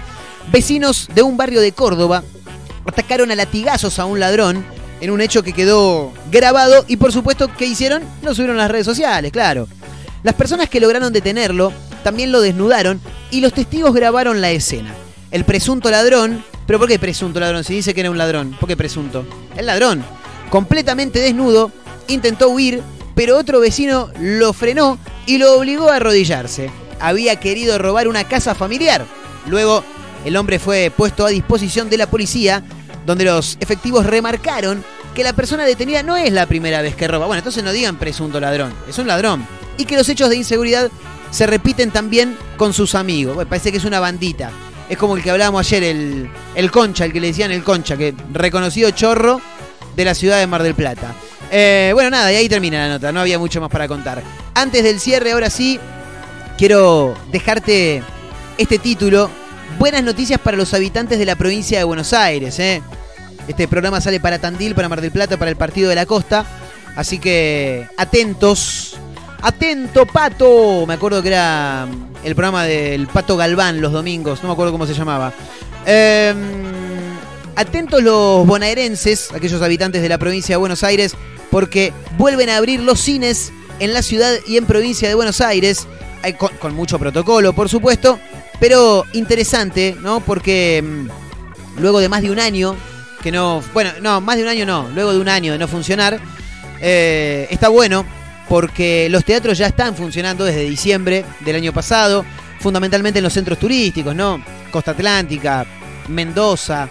[0.53, 2.23] Vecinos de un barrio de Córdoba
[2.85, 4.65] atacaron a latigazos a un ladrón
[5.01, 8.03] en un hecho que quedó grabado y por supuesto, ¿qué hicieron?
[8.21, 9.67] Lo subieron a las redes sociales, claro.
[10.23, 11.73] Las personas que lograron detenerlo
[12.05, 13.01] también lo desnudaron
[13.31, 14.95] y los testigos grabaron la escena.
[15.35, 17.65] El presunto ladrón, pero ¿por qué presunto ladrón?
[17.65, 19.25] Si dice que era un ladrón, ¿por qué presunto?
[19.57, 20.01] El ladrón,
[20.49, 21.73] completamente desnudo,
[22.07, 22.81] intentó huir,
[23.15, 26.71] pero otro vecino lo frenó y lo obligó a arrodillarse.
[27.01, 29.05] había querido robar una casa familiar.
[29.47, 29.83] Luego,
[30.23, 32.63] el hombre fue puesto a disposición de la policía,
[33.05, 37.25] donde los efectivos remarcaron que la persona detenida no es la primera vez que roba.
[37.25, 39.45] Bueno, entonces no digan presunto ladrón, es un ladrón.
[39.77, 40.89] Y que los hechos de inseguridad
[41.29, 43.45] se repiten también con sus amigos.
[43.49, 44.49] Parece que es una bandita.
[44.89, 47.97] Es como el que hablábamos ayer, el, el Concha, el que le decían el Concha,
[47.97, 49.41] que reconocido chorro
[49.95, 51.13] de la ciudad de Mar del Plata.
[51.51, 54.21] Eh, bueno, nada, y ahí termina la nota, no había mucho más para contar.
[54.53, 55.79] Antes del cierre, ahora sí,
[56.57, 58.03] quiero dejarte
[58.57, 59.29] este título.
[59.79, 62.59] Buenas noticias para los habitantes de la provincia de Buenos Aires.
[62.59, 62.81] ¿eh?
[63.47, 66.45] Este programa sale para Tandil, para Mar del Plata, para el Partido de la Costa.
[66.95, 68.97] Así que atentos.
[69.45, 70.87] Atento, Pato.
[70.87, 71.87] Me acuerdo que era
[72.23, 74.41] el programa del Pato Galván los domingos.
[74.41, 75.31] No me acuerdo cómo se llamaba.
[75.85, 76.33] Eh,
[77.55, 81.15] atentos los bonaerenses, aquellos habitantes de la provincia de Buenos Aires,
[81.51, 85.85] porque vuelven a abrir los cines en la ciudad y en provincia de Buenos Aires,
[86.23, 88.19] eh, con, mucho protocolo, por supuesto,
[88.59, 90.21] pero interesante, ¿no?
[90.21, 92.75] Porque mm, luego de más de un año
[93.21, 95.67] que no, bueno, no, más de un año no, luego de un año de no
[95.67, 96.19] funcionar,
[96.81, 102.25] eh, está bueno porque los teatros ya están funcionando desde diciembre del año pasado,
[102.59, 104.43] fundamentalmente en los centros turísticos, ¿no?
[104.71, 105.65] Costa Atlántica,
[106.07, 106.89] Mendoza,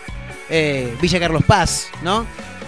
[0.49, 2.27] eh, Villa Carlos Paz, ¿no?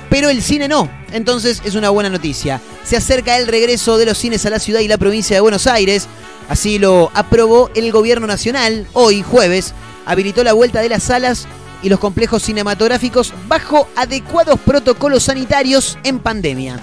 [0.08, 2.60] Pero el cine no, entonces es una buena noticia.
[2.84, 5.66] Se acerca el regreso de los cines a la ciudad y la provincia de Buenos
[5.66, 6.06] Aires,
[6.48, 9.74] así lo aprobó el gobierno nacional hoy, jueves,
[10.04, 11.48] habilitó la vuelta de las salas
[11.82, 16.80] y los complejos cinematográficos bajo adecuados protocolos sanitarios en pandemia.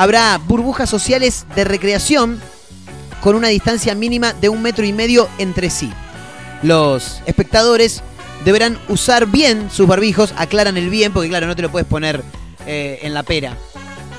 [0.00, 2.40] Habrá burbujas sociales de recreación
[3.20, 5.92] con una distancia mínima de un metro y medio entre sí.
[6.62, 8.02] Los espectadores
[8.46, 12.22] deberán usar bien sus barbijos, aclaran el bien, porque claro, no te lo puedes poner
[12.66, 13.58] eh, en la pera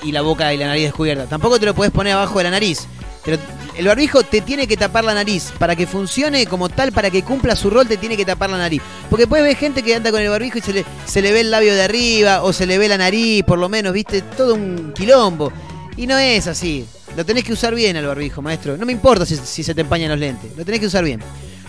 [0.03, 1.25] y la boca y la nariz descubierta.
[1.25, 2.81] Tampoco te lo puedes poner abajo de la nariz.
[3.25, 3.37] Te lo-
[3.75, 5.51] el barbijo te tiene que tapar la nariz.
[5.57, 8.57] Para que funcione como tal, para que cumpla su rol, te tiene que tapar la
[8.59, 8.83] nariz.
[9.09, 11.39] Porque puedes ver gente que anda con el barbijo y se le, se le ve
[11.41, 14.53] el labio de arriba o se le ve la nariz, por lo menos, viste, todo
[14.53, 15.51] un quilombo.
[16.01, 16.83] Y no es así.
[17.15, 18.75] Lo tenés que usar bien al barbijo, maestro.
[18.75, 20.49] No me importa si, se te empañan los lentes.
[20.57, 21.21] Lo tenés que usar bien.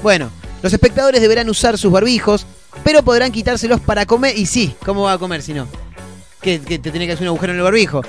[0.02, 0.30] Bueno,
[0.62, 2.46] los espectadores deberán usar sus barbijos,
[2.82, 4.38] pero podrán quitárselos para comer.
[4.38, 5.68] Y sí, ¿cómo va a comer si no?
[6.40, 8.00] Que, te tiene que hacer un agujero en el barbijo.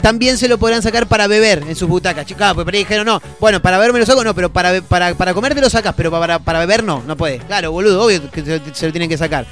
[0.00, 2.24] También se lo podrán sacar para beber en sus butacas.
[2.24, 4.80] Chicas, pues por ahí dijeron, no, bueno, para beber me lo saco, no, pero para,
[4.82, 7.38] para, para comer te lo sacas, pero para, para beber no, no puede.
[7.38, 9.44] Claro, boludo, obvio que se, lo tienen que sacar.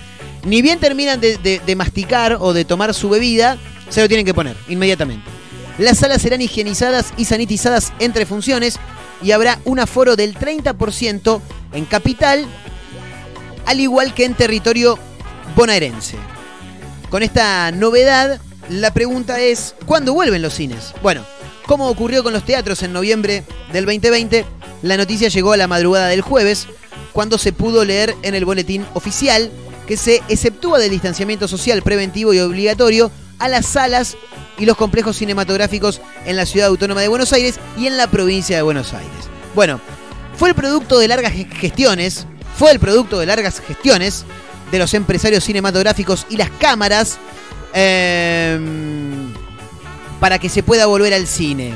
[0.44, 3.58] Ni bien terminan de- de masticar o de tomar su bebida,
[3.90, 5.35] se lo tienen que poner inmediatamente.
[5.78, 8.78] Las salas serán higienizadas y sanitizadas entre funciones
[9.22, 11.40] y habrá un aforo del 30%
[11.72, 12.46] en capital,
[13.66, 14.98] al igual que en territorio
[15.54, 16.16] bonaerense.
[17.10, 20.92] Con esta novedad, la pregunta es, ¿cuándo vuelven los cines?
[21.02, 21.24] Bueno,
[21.66, 24.44] como ocurrió con los teatros en noviembre del 2020,
[24.82, 26.66] la noticia llegó a la madrugada del jueves,
[27.12, 29.50] cuando se pudo leer en el boletín oficial
[29.86, 34.16] que se exceptúa del distanciamiento social preventivo y obligatorio a las salas
[34.58, 38.56] y los complejos cinematográficos en la ciudad autónoma de Buenos Aires y en la provincia
[38.56, 39.10] de Buenos Aires.
[39.54, 39.80] Bueno,
[40.36, 42.26] fue el producto de largas ge- gestiones,
[42.58, 44.24] fue el producto de largas gestiones
[44.70, 47.18] de los empresarios cinematográficos y las cámaras
[47.74, 48.58] eh,
[50.20, 51.74] para que se pueda volver al cine.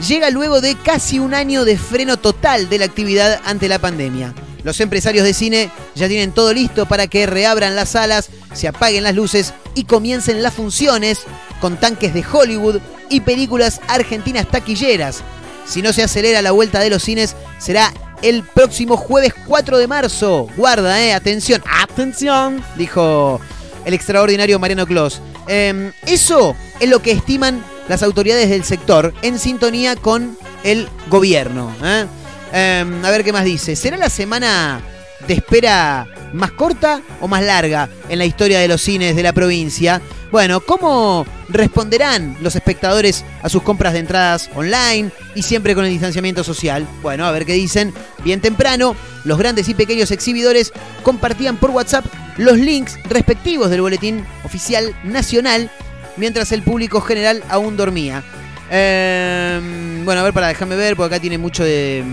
[0.00, 4.34] Llega luego de casi un año de freno total de la actividad ante la pandemia.
[4.64, 9.04] Los empresarios de cine ya tienen todo listo para que reabran las salas, se apaguen
[9.04, 11.20] las luces y comiencen las funciones
[11.60, 15.22] con tanques de Hollywood y películas argentinas taquilleras.
[15.66, 17.92] Si no se acelera la vuelta de los cines, será
[18.22, 20.48] el próximo jueves 4 de marzo.
[20.56, 23.40] Guarda, eh, atención, atención, dijo
[23.84, 25.20] el extraordinario Mariano Clos.
[25.46, 31.72] Eh, eso es lo que estiman las autoridades del sector en sintonía con el gobierno.
[31.82, 32.06] ¿eh?
[32.52, 33.76] Eh, a ver qué más dice.
[33.76, 34.80] ¿Será la semana
[35.26, 39.32] de espera más corta o más larga en la historia de los cines de la
[39.32, 40.00] provincia?
[40.32, 45.92] Bueno, ¿cómo responderán los espectadores a sus compras de entradas online y siempre con el
[45.92, 46.88] distanciamiento social?
[47.02, 47.94] Bueno, a ver qué dicen.
[48.24, 50.72] Bien temprano, los grandes y pequeños exhibidores
[51.04, 52.06] compartían por WhatsApp
[52.36, 55.70] los links respectivos del boletín oficial nacional
[56.16, 58.22] mientras el público general aún dormía.
[58.70, 59.60] Eh,
[60.04, 62.04] bueno, a ver, para dejarme ver, porque acá tiene mucho de,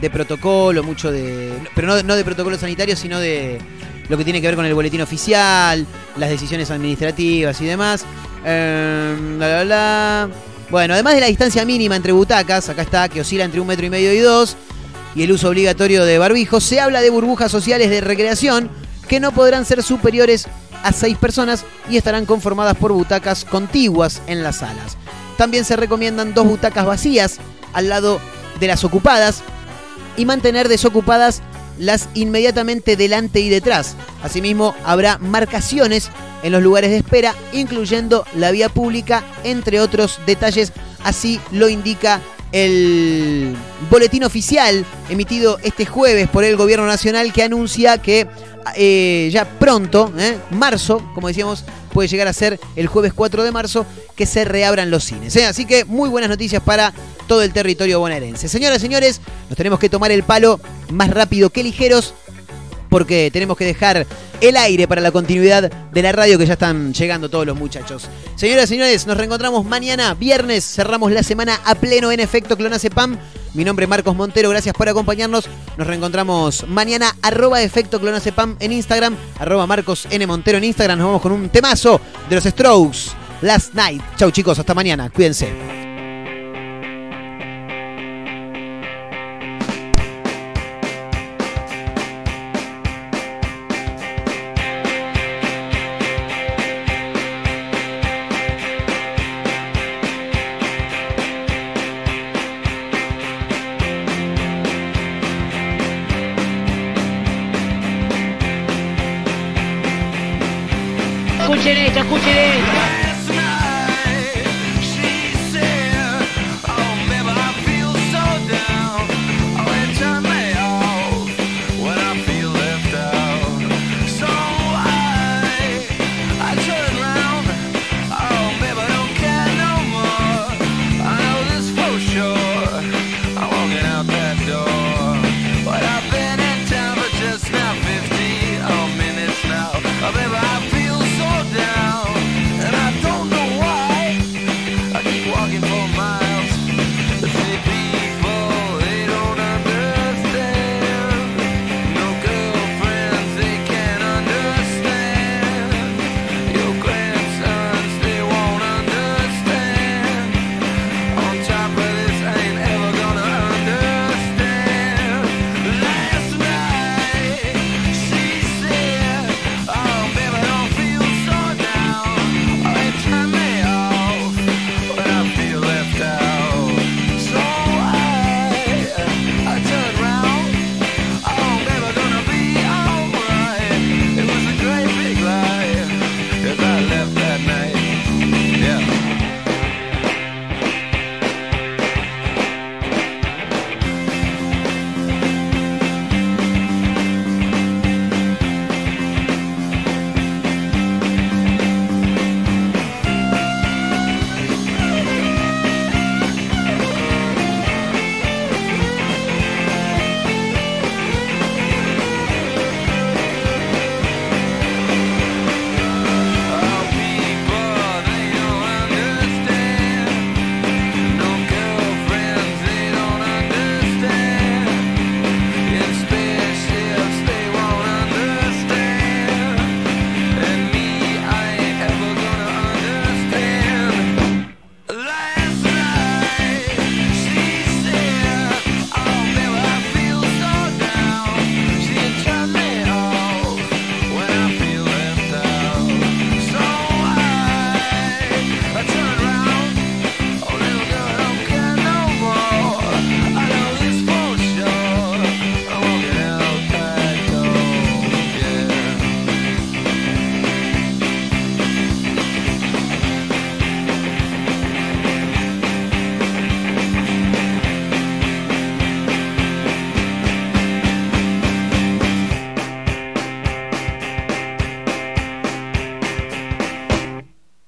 [0.00, 1.52] de protocolo, mucho de...
[1.74, 3.58] Pero no, no de protocolo sanitario, sino de
[4.08, 5.86] lo que tiene que ver con el boletín oficial,
[6.16, 8.04] las decisiones administrativas y demás.
[8.44, 10.28] Eh, bla, bla, bla.
[10.70, 13.86] Bueno, además de la distancia mínima entre butacas, acá está, que oscila entre un metro
[13.86, 14.56] y medio y dos,
[15.14, 18.70] y el uso obligatorio de barbijos, se habla de burbujas sociales de recreación
[19.08, 20.46] que no podrán ser superiores
[20.82, 24.96] a seis personas y estarán conformadas por butacas contiguas en las salas.
[25.36, 27.38] También se recomiendan dos butacas vacías
[27.72, 28.20] al lado
[28.60, 29.42] de las ocupadas
[30.16, 31.42] y mantener desocupadas
[31.78, 33.94] las inmediatamente delante y detrás.
[34.22, 36.10] Asimismo, habrá marcaciones
[36.42, 40.72] en los lugares de espera, incluyendo la vía pública, entre otros detalles.
[41.04, 42.20] Así lo indica
[42.52, 43.54] el
[43.90, 48.26] boletín oficial emitido este jueves por el Gobierno Nacional que anuncia que
[48.76, 53.52] eh, ya pronto, eh, marzo, como decíamos, puede llegar a ser el jueves 4 de
[53.52, 55.34] marzo, que se reabran los cines.
[55.36, 55.46] ¿eh?
[55.46, 56.92] Así que muy buenas noticias para
[57.26, 58.48] todo el territorio bonaerense.
[58.48, 62.14] Señoras y señores, nos tenemos que tomar el palo más rápido que ligeros
[62.88, 64.06] porque tenemos que dejar
[64.40, 68.08] el aire para la continuidad de la radio que ya están llegando todos los muchachos.
[68.36, 73.18] Señoras y señores, nos reencontramos mañana, viernes, cerramos la semana a pleno en efecto Clonacepam.
[73.54, 75.48] Mi nombre es Marcos Montero, gracias por acompañarnos.
[75.76, 80.26] Nos reencontramos mañana, arroba efecto Clonacepam en Instagram, arroba Marcos N.
[80.26, 80.98] Montero en Instagram.
[80.98, 83.10] Nos vamos con un temazo de los Strokes,
[83.42, 84.02] Last Night.
[84.16, 85.87] Chau chicos, hasta mañana, cuídense.